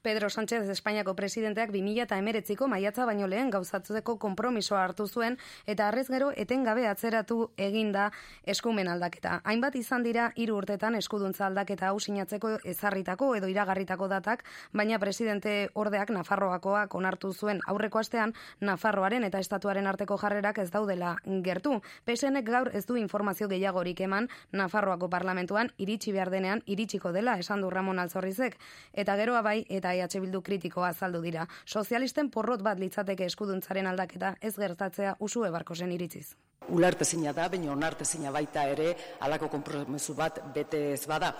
Pedro 0.01 0.29
Sánchez 0.29 0.67
Espainiako 0.67 1.13
presidenteak 1.13 1.69
2000 1.69 2.01
eta 2.01 2.17
emeretziko 2.17 2.67
maiatza 2.67 3.05
baino 3.05 3.27
lehen 3.29 3.51
gauzatzeko 3.53 4.15
kompromisoa 4.17 4.79
hartu 4.83 5.05
zuen 5.07 5.35
eta 5.69 5.87
arrez 5.87 6.07
gero 6.09 6.31
etengabe 6.43 6.87
atzeratu 6.89 7.51
eginda 7.55 8.07
eskumen 8.43 8.87
aldaketa. 8.89 9.41
Hainbat 9.45 9.75
izan 9.77 10.01
dira 10.01 10.31
hiru 10.35 10.55
urtetan 10.57 10.97
eskuduntza 10.97 11.45
aldaketa 11.45 11.91
hau 11.91 11.99
sinatzeko 11.99 12.55
ezarritako 12.65 13.35
edo 13.37 13.47
iragarritako 13.51 14.07
datak, 14.07 14.43
baina 14.73 14.97
presidente 14.99 15.69
ordeak 15.75 16.09
Nafarroakoak 16.09 16.95
onartu 16.95 17.31
zuen 17.33 17.61
aurreko 17.67 18.01
astean 18.01 18.33
Nafarroaren 18.59 19.23
eta 19.23 19.37
estatuaren 19.37 19.85
arteko 19.85 20.17
jarrerak 20.17 20.57
ez 20.57 20.71
daudela 20.71 21.17
gertu. 21.45 21.77
PSNek 22.05 22.49
gaur 22.49 22.71
ez 22.73 22.87
du 22.87 22.97
informazio 22.97 23.47
gehiagorik 23.47 24.01
eman 24.01 24.29
Nafarroako 24.51 25.09
parlamentuan 25.13 25.69
iritsi 25.77 26.11
behar 26.11 26.33
denean 26.33 26.65
iritsiko 26.65 27.11
dela 27.11 27.37
esan 27.37 27.61
du 27.61 27.69
Ramon 27.69 27.99
Alzorrizek 27.99 28.57
eta 28.93 29.15
geroa 29.15 29.45
bai 29.45 29.59
eta 29.69 29.90
EH 29.95 30.21
Bildu 30.21 30.41
kritikoa 30.41 30.91
azaldu 30.93 31.21
dira. 31.21 31.47
Sozialisten 31.65 32.29
porrot 32.29 32.61
bat 32.61 32.79
litzateke 32.79 33.25
eskuduntzaren 33.25 33.87
aldaketa 33.87 34.35
ez 34.41 34.55
gertatzea 34.57 35.17
usu 35.19 35.45
ebarkosen 35.45 35.91
iritziz. 35.91 36.31
Ulartezina 36.69 37.31
da, 37.33 37.47
baina 37.49 37.71
onartezina 37.73 38.29
baita 38.31 38.67
ere 38.69 38.91
alako 39.25 39.47
konpromesu 39.49 40.13
bat 40.13 40.37
bete 40.53 40.81
ez 40.93 41.07
bada. 41.09 41.31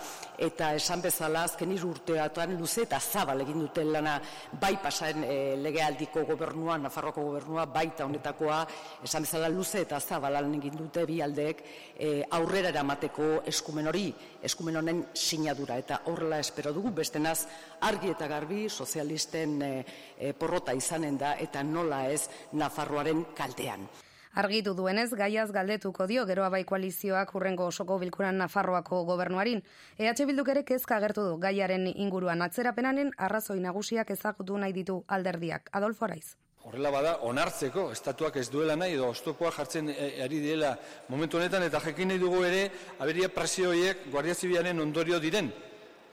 Eta 0.47 0.71
esan 0.73 1.03
bezala 1.05 1.43
azken 1.45 1.69
hiru 1.71 1.91
urteatan 1.93 2.55
luze 2.57 2.87
eta 2.87 2.97
zabal 2.99 3.43
egin 3.43 3.59
duten 3.61 3.91
lana 3.93 4.15
bai 4.59 4.73
pasaren 4.81 5.23
e, 5.23 5.35
legealdiko 5.61 6.25
gobernua, 6.25 6.79
Nafarroko 6.81 7.21
gobernua, 7.27 7.67
baita 7.69 8.07
honetakoa, 8.09 8.63
esan 9.05 9.27
bezala 9.27 9.51
luze 9.53 9.83
eta 9.85 9.99
zabal 10.01 10.39
egin 10.41 10.75
dute 10.79 11.05
bi 11.05 11.21
aldeek 11.21 11.63
e, 11.99 12.11
aurrera 12.39 12.73
eramateko 12.73 13.43
eskumen 13.53 13.93
hori, 13.93 14.07
eskumen 14.41 14.81
honen 14.81 15.05
sinadura. 15.13 15.77
Eta 15.77 16.01
horrela 16.09 16.41
espero 16.41 16.73
dugu, 16.73 16.95
bestenaz 16.97 17.45
argi 17.81 18.13
eta 18.13 18.27
garbi 18.27 18.67
sozialisten 18.69 19.61
e, 19.61 19.73
e, 20.17 20.33
porrota 20.33 20.73
izanen 20.73 21.17
da 21.17 21.35
eta 21.39 21.63
nola 21.63 22.05
ez 22.09 22.27
Nafarroaren 22.53 23.25
kaltean. 23.35 23.87
Argitu 24.31 24.71
duenez, 24.73 25.09
gaiaz 25.11 25.49
galdetuko 25.51 26.05
dio 26.07 26.23
geroa 26.25 26.47
bai 26.49 26.61
koalizioak 26.63 27.33
urrengo 27.35 27.65
osoko 27.67 27.97
bilkuran 27.99 28.37
Nafarroako 28.39 29.03
gobernuarin. 29.09 29.59
EH 29.99 30.13
Bilduk 30.25 30.47
ere 30.53 30.63
kezka 30.63 30.95
agertu 30.95 31.25
du 31.25 31.33
gaiaren 31.37 31.89
inguruan 31.91 32.41
atzerapenanen 32.41 33.11
arrazoi 33.17 33.59
nagusiak 33.59 34.13
ezagutu 34.15 34.57
nahi 34.57 34.71
ditu 34.71 35.03
alderdiak. 35.07 35.67
Adolfo 35.73 36.05
Araiz. 36.05 36.37
Horrela 36.63 36.91
bada, 36.93 37.15
onartzeko, 37.25 37.89
estatuak 37.91 38.37
ez 38.37 38.47
duela 38.53 38.75
nahi, 38.77 38.93
edo 38.93 39.09
oztopoa 39.09 39.51
jartzen 39.51 39.89
e, 39.89 40.21
ari 40.23 40.39
diela 40.39 40.75
momentu 41.09 41.39
honetan, 41.39 41.65
eta 41.65 41.81
jekin 41.81 42.13
nahi 42.13 42.21
dugu 42.21 42.43
ere, 42.45 42.69
aberia 42.99 43.27
presioiek 43.33 44.05
Guardia 44.13 44.35
Zibiaren 44.37 44.79
ondorio 44.79 45.19
diren. 45.19 45.51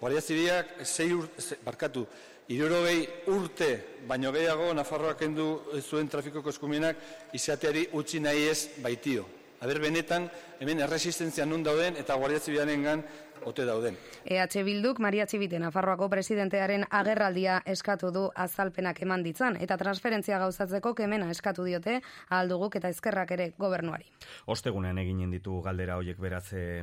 Guardia 0.01 0.21
Zibiak 0.23 0.77
zei 0.85 1.13
urte, 1.13 1.57
barkatu, 1.65 2.05
irurogei 2.55 3.01
urte, 3.35 3.71
baino 4.07 4.31
gehiago, 4.33 4.71
Nafarroak 4.75 5.25
endu 5.27 5.49
zuen 5.83 6.09
trafikoko 6.09 6.55
eskumenak, 6.55 7.01
izateari 7.35 7.89
utzi 7.99 8.21
nahi 8.23 8.47
ez 8.49 8.69
baitio. 8.85 9.27
Aber 9.61 9.81
benetan, 9.83 10.29
hemen 10.61 10.85
erresistentzia 10.87 11.47
nun 11.47 11.65
dauden, 11.67 11.97
eta 11.99 12.15
Guardia 12.15 12.39
Zibiaren 12.39 12.85
gan, 12.87 13.03
ote 13.45 13.65
dauden. 13.65 13.97
EH 14.25 14.65
Bilduk 14.65 14.99
Maria 15.01 15.27
Txibite 15.27 15.59
Nafarroako 15.59 16.09
presidentearen 16.09 16.85
agerraldia 16.91 17.61
eskatu 17.67 18.11
du 18.13 18.25
azalpenak 18.35 19.01
eman 19.03 19.23
ditzan 19.23 19.57
eta 19.61 19.77
transferentzia 19.81 20.39
gauzatzeko 20.39 20.95
kemena 20.95 21.31
eskatu 21.31 21.65
diote 21.65 22.01
alduguk 22.29 22.77
eta 22.77 22.89
ezkerrak 22.89 23.31
ere 23.37 23.53
gobernuari. 23.59 24.07
Ostegunean 24.47 24.99
eginen 24.99 25.31
ditu 25.35 25.61
galdera 25.65 25.97
hoiek 25.97 26.19
beraz 26.21 26.53
e, 26.53 26.83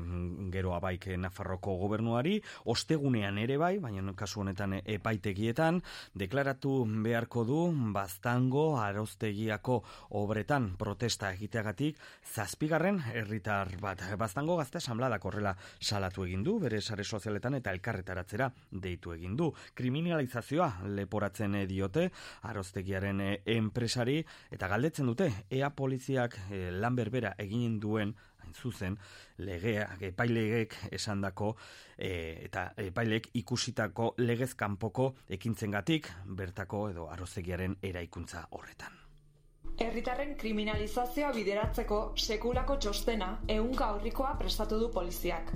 gero 0.53 0.73
abaik 0.75 1.07
Nafarroko 1.17 1.75
gobernuari, 1.79 2.39
ostegunean 2.65 3.37
ere 3.41 3.57
bai, 3.57 3.77
baina 3.79 4.13
kasu 4.17 4.41
honetan 4.41 4.79
epaitegietan, 4.83 5.81
deklaratu 6.15 6.75
beharko 7.05 7.45
du 7.45 7.59
baztango 7.93 8.65
aroztegiako 8.79 9.81
obretan 10.19 10.71
protesta 10.77 11.31
egiteagatik 11.33 11.99
zazpigarren 12.33 13.01
herritar 13.13 13.75
bat. 13.81 14.01
Baztango 14.17 14.57
gazte 14.59 14.79
asamblada 14.81 15.19
korrela 15.19 15.55
salatu 15.79 16.25
egin 16.25 16.43
du, 16.43 16.54
bere 16.59 16.81
sare 16.81 17.03
sozialetan 17.03 17.59
eta 17.59 17.71
elkarretaratzera 17.75 18.49
deitu 18.71 19.13
egin 19.13 19.35
du. 19.35 19.51
Kriminalizazioa 19.73 20.69
leporatzen 20.95 21.57
diote 21.67 22.09
aroztegiaren 22.49 23.21
eh, 23.21 23.33
enpresari 23.55 24.21
eta 24.51 24.67
galdetzen 24.71 25.05
dute 25.11 25.31
ea 25.49 25.69
poliziak 25.69 26.37
e, 26.49 26.69
lan 26.71 26.95
berbera 26.95 27.33
egin 27.41 27.79
duen 27.79 28.13
hain 28.43 28.53
zuzen 28.53 28.97
legeak 29.37 30.01
epailegek 30.11 30.75
esandako 30.91 31.55
e, 31.97 32.11
eta 32.45 32.67
epailek 32.77 33.31
ikusitako 33.41 34.13
legez 34.17 34.53
kanpoko 34.55 35.13
ekintzengatik 35.29 36.11
bertako 36.25 36.89
edo 36.91 37.09
aroztegiaren 37.11 37.77
eraikuntza 37.81 38.47
horretan. 38.51 39.01
Herritarren 39.75 40.35
kriminalizazioa 40.39 41.33
bideratzeko 41.35 41.97
sekulako 42.15 42.77
txostena 42.79 43.31
ehunka 43.55 43.89
aurrikoa 43.91 44.35
prestatu 44.39 44.79
du 44.79 44.91
poliziak. 44.91 45.51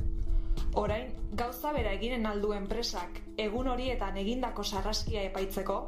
Orain, 0.80 1.14
gauza 1.34 1.72
bera 1.74 1.94
eginen 1.98 2.26
aldu 2.30 2.54
enpresak 2.54 3.22
egun 3.38 3.68
horietan 3.68 4.18
egindako 4.22 4.64
sarraskia 4.64 5.24
epaitzeko, 5.30 5.80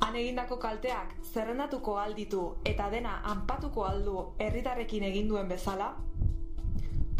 han 0.00 0.16
egindako 0.16 0.58
kalteak 0.60 1.16
zerrendatuko 1.32 1.96
alditu 2.02 2.44
eta 2.64 2.88
dena 2.92 3.20
anpatuko 3.32 3.84
aldu 3.84 4.22
herritarrekin 4.38 5.04
egin 5.10 5.28
duen 5.28 5.48
bezala, 5.48 5.90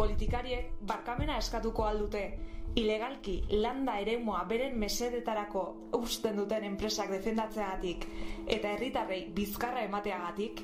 politikariek 0.00 0.72
barkamena 0.88 1.36
eskatuko 1.38 1.84
aldute 1.84 2.22
ilegalki 2.80 3.34
landa 3.50 3.98
eremoa 4.00 4.44
beren 4.48 4.78
mesedetarako 4.78 5.64
usten 5.98 6.36
duten 6.40 6.64
enpresak 6.64 7.10
defendatzeagatik 7.12 8.06
eta 8.46 8.74
herritarrei 8.76 9.24
bizkarra 9.34 9.82
emateagatik, 9.88 10.62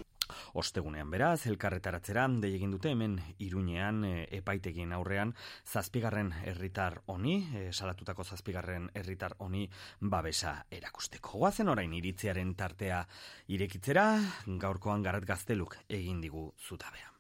Ostegunean 0.55 1.11
beraz, 1.11 1.47
elkarretaratzera, 1.47 2.27
de 2.29 2.53
egin 2.55 2.73
dute 2.75 2.91
hemen 2.91 3.19
iruñean 3.39 4.05
e, 4.05 4.15
epaitegien 4.39 4.93
aurrean, 4.93 5.35
zazpigarren 5.65 6.33
herritar 6.45 7.03
honi, 7.07 7.37
e, 7.55 7.73
salatutako 7.73 8.25
zazpigarren 8.25 8.91
herritar 8.95 9.37
honi 9.39 9.69
babesa 10.01 10.67
erakusteko. 10.71 11.39
Goazen 11.39 11.69
orain 11.69 11.93
iritziaren 11.95 12.55
tartea 12.55 13.03
irekitzera, 13.49 14.07
gaurkoan 14.47 15.03
garat 15.03 15.25
gazteluk 15.25 15.79
egin 15.89 16.21
digu 16.21 16.53
zutabea. 16.59 17.13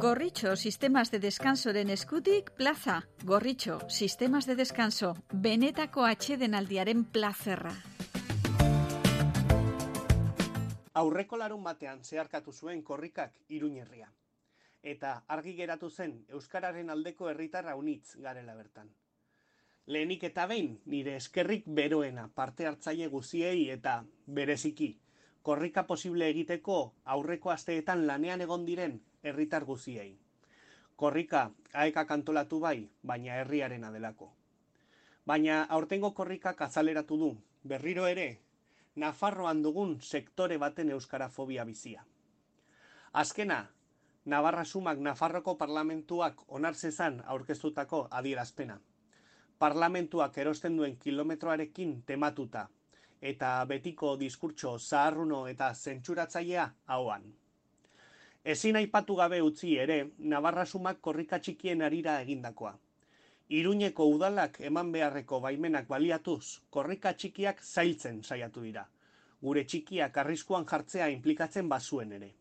Gorritxo, 0.00 0.56
sistemas 0.56 1.10
de 1.10 1.18
descanso 1.18 1.72
den 1.72 1.90
eskutik, 1.90 2.50
plaza. 2.50 3.02
Gorritxo, 3.24 3.80
sistemas 3.88 4.46
de 4.46 4.56
descanso, 4.56 5.14
benetako 5.32 6.04
atxeden 6.04 6.54
aldiaren 6.54 7.04
plazerra. 7.04 7.72
Aurreko 10.96 11.36
larun 11.36 11.64
batean 11.64 11.98
zeharkatu 12.04 12.52
zuen 12.52 12.82
korrikak 12.82 13.34
iruñerria. 13.52 14.06
Eta 14.82 15.10
argi 15.34 15.52
geratu 15.58 15.90
zen 15.90 16.14
Euskararen 16.38 16.90
aldeko 16.94 17.28
herritarra 17.28 17.74
unitz 17.76 18.14
garela 18.26 18.54
bertan. 18.54 18.88
Lehenik 19.86 20.24
eta 20.28 20.46
behin 20.46 20.78
nire 20.94 21.16
eskerrik 21.16 21.66
beroena 21.80 22.30
parte 22.34 22.66
hartzaile 22.70 23.08
guziei 23.16 23.68
eta 23.74 23.98
bereziki 24.38 24.88
korrika 25.42 25.84
posible 25.86 26.30
egiteko 26.32 26.78
aurreko 27.16 27.52
asteetan 27.52 28.06
lanean 28.06 28.40
egon 28.46 28.64
diren 28.66 28.96
herritar 29.22 29.68
guziei. 29.68 30.16
Korrika 30.96 31.50
aeka 31.84 32.06
kantolatu 32.06 32.58
bai, 32.64 32.88
baina 33.02 33.36
herriaren 33.42 33.84
adelako. 33.84 34.32
Baina 35.26 35.60
aurtengo 35.78 36.14
korrikak 36.14 36.66
azaleratu 36.66 37.20
du, 37.20 37.30
berriro 37.62 38.08
ere 38.16 38.28
Nafarroan 38.96 39.62
dugun 39.62 39.98
sektore 40.00 40.56
baten 40.58 40.90
euskarafobia 40.90 41.64
bizia. 41.64 42.04
Azkena, 43.12 43.58
Navarra 44.26 44.64
sumak 44.64 44.98
Nafarroko 44.98 45.54
parlamentuak 45.54 46.40
onartzezan 46.48 47.22
aurkeztutako 47.26 48.06
adierazpena. 48.10 48.78
Parlamentuak 49.58 50.38
erosten 50.38 50.76
duen 50.76 50.96
kilometroarekin 50.96 52.02
tematuta 52.06 52.68
eta 53.22 53.50
betiko 53.68 54.16
diskurtso 54.20 54.78
zaharruno 54.78 55.46
eta 55.48 55.72
zentsuratzailea 55.74 56.66
hauan. 56.86 57.22
Ezin 58.44 58.76
aipatu 58.76 59.14
gabe 59.16 59.40
utzi 59.42 59.76
ere, 59.82 60.10
Navarra 60.18 60.64
sumak 60.66 61.00
korrika 61.00 61.38
txikien 61.38 61.82
arira 61.82 62.20
egindakoa. 62.20 62.74
Iruñeko 63.48 64.04
udalak 64.10 64.56
eman 64.60 64.88
beharreko 64.90 65.38
baimenak 65.40 65.86
baliatuz, 65.86 66.62
korrika 66.70 67.12
txikiak 67.14 67.60
zailtzen 67.62 68.24
saiatu 68.24 68.62
dira. 68.64 68.82
Gure 69.40 69.62
txikiak 69.64 70.16
arriskuan 70.18 70.64
jartzea 70.66 71.06
inplikatzen 71.14 71.68
bazuen 71.68 72.12
ere. 72.16 72.32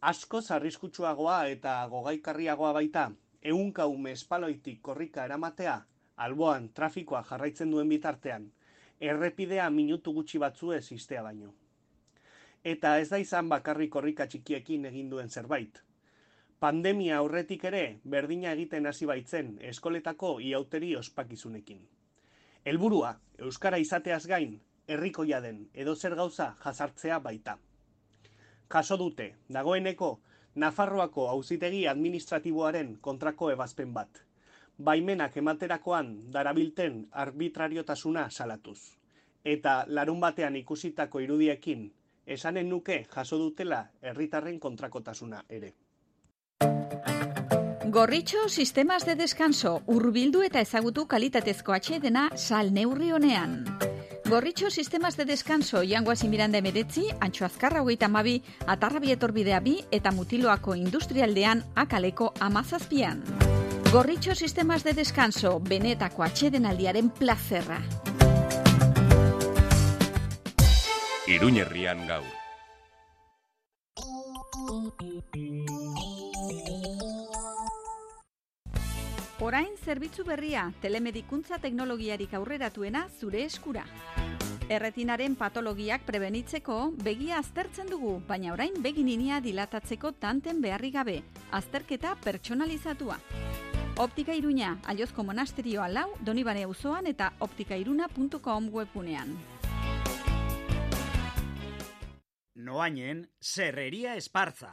Asko 0.00 0.40
arriskutsuagoa 0.56 1.48
eta 1.48 1.72
gogaikarriagoa 1.90 2.72
baita, 2.72 3.10
ehunka 3.42 3.86
ume 3.86 4.12
espaloitik 4.12 4.80
korrika 4.80 5.24
eramatea, 5.24 5.74
alboan 6.16 6.68
trafikoa 6.72 7.24
jarraitzen 7.24 7.70
duen 7.70 7.88
bitartean, 7.88 8.46
errepidea 9.00 9.68
minutu 9.70 10.12
gutxi 10.12 10.38
batzuez 10.38 10.92
iztea 10.92 11.22
baino. 11.22 11.52
Eta 12.62 12.98
ez 12.98 13.08
da 13.08 13.18
izan 13.18 13.48
bakarrik 13.48 13.90
korrika 13.90 14.26
txikiekin 14.26 14.86
egin 14.86 15.10
duen 15.10 15.28
zerbait. 15.30 15.82
Pandemia 16.60 17.18
aurretik 17.18 17.64
ere 17.68 17.82
berdina 18.04 18.52
egiten 18.56 18.86
hasi 18.86 19.06
baitzen 19.06 19.58
eskoletako 19.70 20.38
iauteri 20.40 20.94
ospakizunekin. 20.96 21.82
Helburua 22.64 23.16
euskara 23.38 23.76
izateaz 23.76 24.24
gain 24.26 24.60
herrikoia 24.88 25.40
den 25.40 25.66
edo 25.74 25.94
zer 25.96 26.14
gauza 26.14 26.54
jazartzea 26.64 27.18
baita. 27.18 27.58
Jaso 28.72 28.96
dute, 28.96 29.34
dagoeneko, 29.52 30.18
Nafarroako 30.56 31.26
auzitegi 31.28 31.82
administratiboaren 31.86 32.94
kontrako 33.04 33.50
ebazpen 33.52 33.90
bat. 33.92 34.22
Baimenak 34.88 35.36
ematerakoan 35.36 36.14
darabilten 36.32 37.02
arbitrariotasuna 37.12 38.22
salatuz. 38.30 38.78
Eta 39.44 39.74
larun 39.88 40.20
batean 40.20 40.56
ikusitako 40.56 41.20
irudiekin, 41.20 41.90
esanen 42.26 42.70
nuke 42.72 43.02
jaso 43.12 43.38
dutela 43.42 43.82
herritarren 44.00 44.58
kontrakotasuna 44.58 45.42
ere. 45.58 45.74
Gorritxo 47.88 48.48
sistemas 48.48 49.06
de 49.06 49.14
descanso 49.14 49.80
urbildu 49.86 50.40
eta 50.42 50.58
ezagutu 50.58 51.04
kalitatezko 51.06 51.70
atxedena 51.72 52.24
sal 52.34 52.72
neurri 52.74 53.12
honean. 53.14 53.60
Gorritxo 54.26 54.70
sistemas 54.74 55.16
de 55.16 55.24
descanso 55.24 55.84
jangoazi 55.86 56.26
miranda 56.26 56.58
emeretzi, 56.58 57.06
antxo 57.20 57.46
azkarra 57.46 57.82
hogeita 57.82 58.08
mabi, 58.08 58.42
atarrabi 58.66 59.12
etorbidea 59.14 59.60
bi 59.60 59.76
eta 59.92 60.10
mutiloako 60.10 60.74
industrialdean 60.74 61.62
akaleko 61.76 62.32
amazazpian. 62.40 63.22
Gorritxo 63.92 64.34
sistemas 64.34 64.82
de 64.82 64.92
descanso, 64.92 65.60
benetako 65.60 66.24
atxeden 66.26 66.66
aldiaren 66.66 67.10
plazerra. 67.10 67.78
Iruñerrian 71.26 72.02
gaur. 72.10 72.26
Orain 79.38 79.74
zerbitzu 79.84 80.24
berria, 80.24 80.62
telemedikuntza 80.80 81.58
teknologiarik 81.60 82.32
aurreratuena 82.38 83.02
zure 83.20 83.42
eskura. 83.44 83.82
Erretinaren 84.72 85.34
patologiak 85.36 86.06
prebenitzeko 86.08 86.76
begia 87.04 87.36
aztertzen 87.42 87.90
dugu, 87.92 88.14
baina 88.26 88.54
orain 88.54 88.78
begininia 88.82 89.42
dilatatzeko 89.44 90.14
tanten 90.22 90.62
beharri 90.64 90.90
gabe, 90.94 91.18
azterketa 91.52 92.14
pertsonalizatua. 92.24 93.18
Optika 94.00 94.32
Iruña, 94.32 94.78
Aliozko 94.88 95.22
Monasterioa 95.22 95.90
lau, 95.92 96.08
Donibane 96.24 96.64
auzoan 96.64 97.06
eta 97.06 97.34
optikairuna.com 97.40 98.72
webunean. 98.72 99.36
Noainen, 102.56 103.26
serreria 103.38 104.16
espartza. 104.16 104.72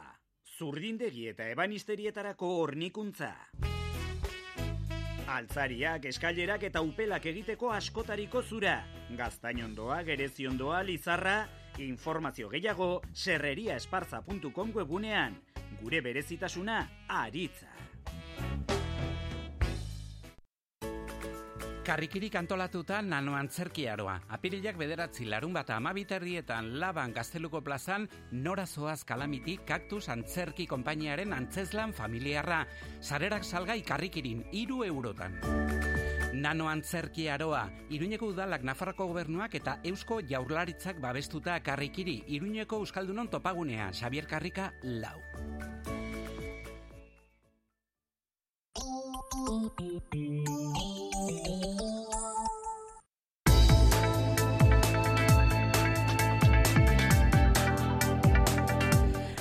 Zurdindegi 0.56 1.28
eta 1.28 1.52
ebanisterietarako 1.52 2.56
hornikuntza. 2.62 3.34
Altzariak, 5.34 6.06
eskailerak 6.10 6.66
eta 6.68 6.82
upelak 6.84 7.26
egiteko 7.26 7.72
askotariko 7.74 8.42
zura. 8.42 8.76
Gaztainondoa, 9.18 10.02
gereziondoa, 10.06 10.82
lizarra, 10.86 11.36
informazio 11.82 12.48
gehiago 12.52 13.02
serreriaesparza.com 13.12 14.74
webunean. 14.76 15.40
Gure 15.82 16.00
berezitasuna, 16.00 16.80
aritza. 17.08 17.72
Karrikirik 21.84 22.32
antolatuta 22.40 23.02
nano 23.04 23.34
antzerkiaroa. 23.36 24.14
Apirilak 24.32 24.78
bederatzi 24.80 25.26
larun 25.28 25.52
bat 25.52 25.68
amabiterrietan 25.74 26.70
laban 26.80 27.12
gazteluko 27.12 27.60
plazan 27.60 28.06
nora 28.32 28.64
zoaz 28.64 29.02
kalamiti 29.04 29.58
kaktus 29.68 30.08
antzerki 30.08 30.64
konpainiaren 30.66 31.36
antzeslan 31.36 31.92
familiarra. 31.92 32.62
Sarerak 33.02 33.44
salgai 33.44 33.82
karrikirin 33.84 34.46
iru 34.52 34.80
eurotan. 34.84 35.36
Nano 36.32 36.70
antzerki 36.72 37.28
aroa, 37.28 37.68
Iruñeko 37.92 38.32
udalak 38.32 38.64
Nafarroko 38.64 39.06
gobernuak 39.12 39.54
eta 39.54 39.76
Eusko 39.84 40.22
Jaurlaritzak 40.24 40.98
babestuta 41.04 41.60
karrikiri, 41.62 42.22
Iruñeko 42.38 42.80
Euskaldunon 42.80 43.28
topagunea, 43.28 43.92
Xavier 43.92 44.26
Karrika, 44.26 44.72
lau. 44.82 45.20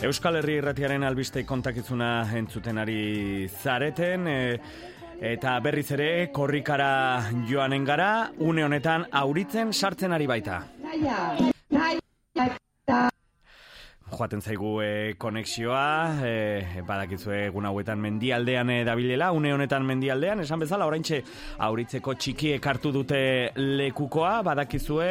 Euskal 0.03 0.35
Herri 0.35 0.57
irratiaren 0.59 1.05
albiste 1.07 1.45
kontakizuna 1.47 2.09
entzuten 2.35 2.81
ari 2.83 3.47
zareten, 3.47 4.27
e, 4.27 4.59
eta 5.31 5.55
berriz 5.63 5.87
ere 5.95 6.09
korrikara 6.35 6.91
joanen 7.47 7.87
gara, 7.87 8.29
une 8.37 8.67
honetan 8.67 9.07
auritzen 9.23 9.71
sartzen 9.71 10.11
ari 10.11 10.27
baita. 10.27 10.61
Joaten 14.13 14.41
zaigu 14.41 14.73
e, 14.83 15.15
konexioa, 15.17 16.25
e, 16.25 16.81
badakizue 16.87 17.47
egun 17.47 17.65
hauetan 17.65 17.99
mendialdean 18.01 18.69
e, 18.69 18.77
dabilela, 18.85 19.31
une 19.33 19.53
honetan 19.53 19.85
mendialdean, 19.87 20.43
esan 20.43 20.61
bezala, 20.63 20.87
oraintxe 20.89 21.21
auritzeko 21.65 22.15
txiki 22.15 22.53
ekartu 22.57 22.91
dute 22.95 23.19
lekukoa, 23.57 24.35
badakizue, 24.45 25.09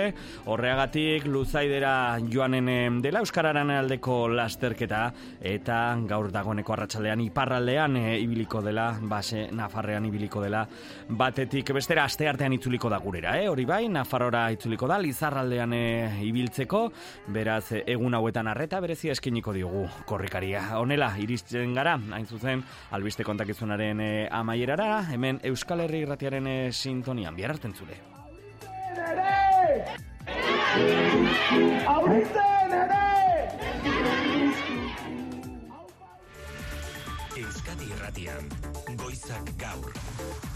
horreagatik 0.52 1.26
luzaidera 1.26 1.94
joanen 2.30 3.00
dela 3.02 3.22
Euskararen 3.22 3.70
aldeko 3.74 4.26
lasterketa, 4.32 5.02
eta 5.40 5.78
gaur 6.08 6.30
dagoeneko 6.32 6.76
arratsalean 6.76 7.24
iparraldean 7.26 7.98
e, 8.00 8.04
ibiliko 8.22 8.62
dela, 8.62 8.90
base 9.02 9.48
Nafarrean 9.52 10.06
ibiliko 10.06 10.42
dela, 10.44 10.64
batetik 11.08 11.74
bestera 11.74 12.06
aste 12.06 12.28
artean 12.28 12.54
itzuliko 12.56 12.90
da 12.92 13.00
gurera, 13.02 13.36
eh? 13.40 13.48
hori 13.50 13.66
bai, 13.68 13.82
Nafarrora 13.92 14.46
itzuliko 14.54 14.88
da, 14.90 15.00
Lizarraldean 15.02 15.74
e, 15.76 15.84
ibiltzeko, 16.28 16.86
beraz, 17.34 17.64
egun 17.82 18.14
hauetan 18.14 18.50
arreta, 18.52 18.80
berezia 18.92 19.14
eskiniko 19.16 19.54
diogu 19.56 19.86
korrikaria. 20.04 20.60
Honela, 20.76 21.14
iristen 21.16 21.72
gara, 21.72 21.94
hain 22.12 22.26
zuzen, 22.28 22.60
albiste 22.92 23.24
kontakizunaren 23.24 24.00
e, 24.04 24.10
amaierara, 24.28 25.06
hemen 25.08 25.40
Euskal 25.48 25.80
Herri 25.86 26.02
irratiaren 26.04 26.46
e, 26.46 26.56
sintonian, 26.76 27.32
bihar 27.32 27.54
hartzen 27.54 27.72
zure. 27.72 27.96
Euskadi 37.40 37.88
irratian, 37.96 38.52
goizak 39.00 39.54
gaur. 39.56 40.51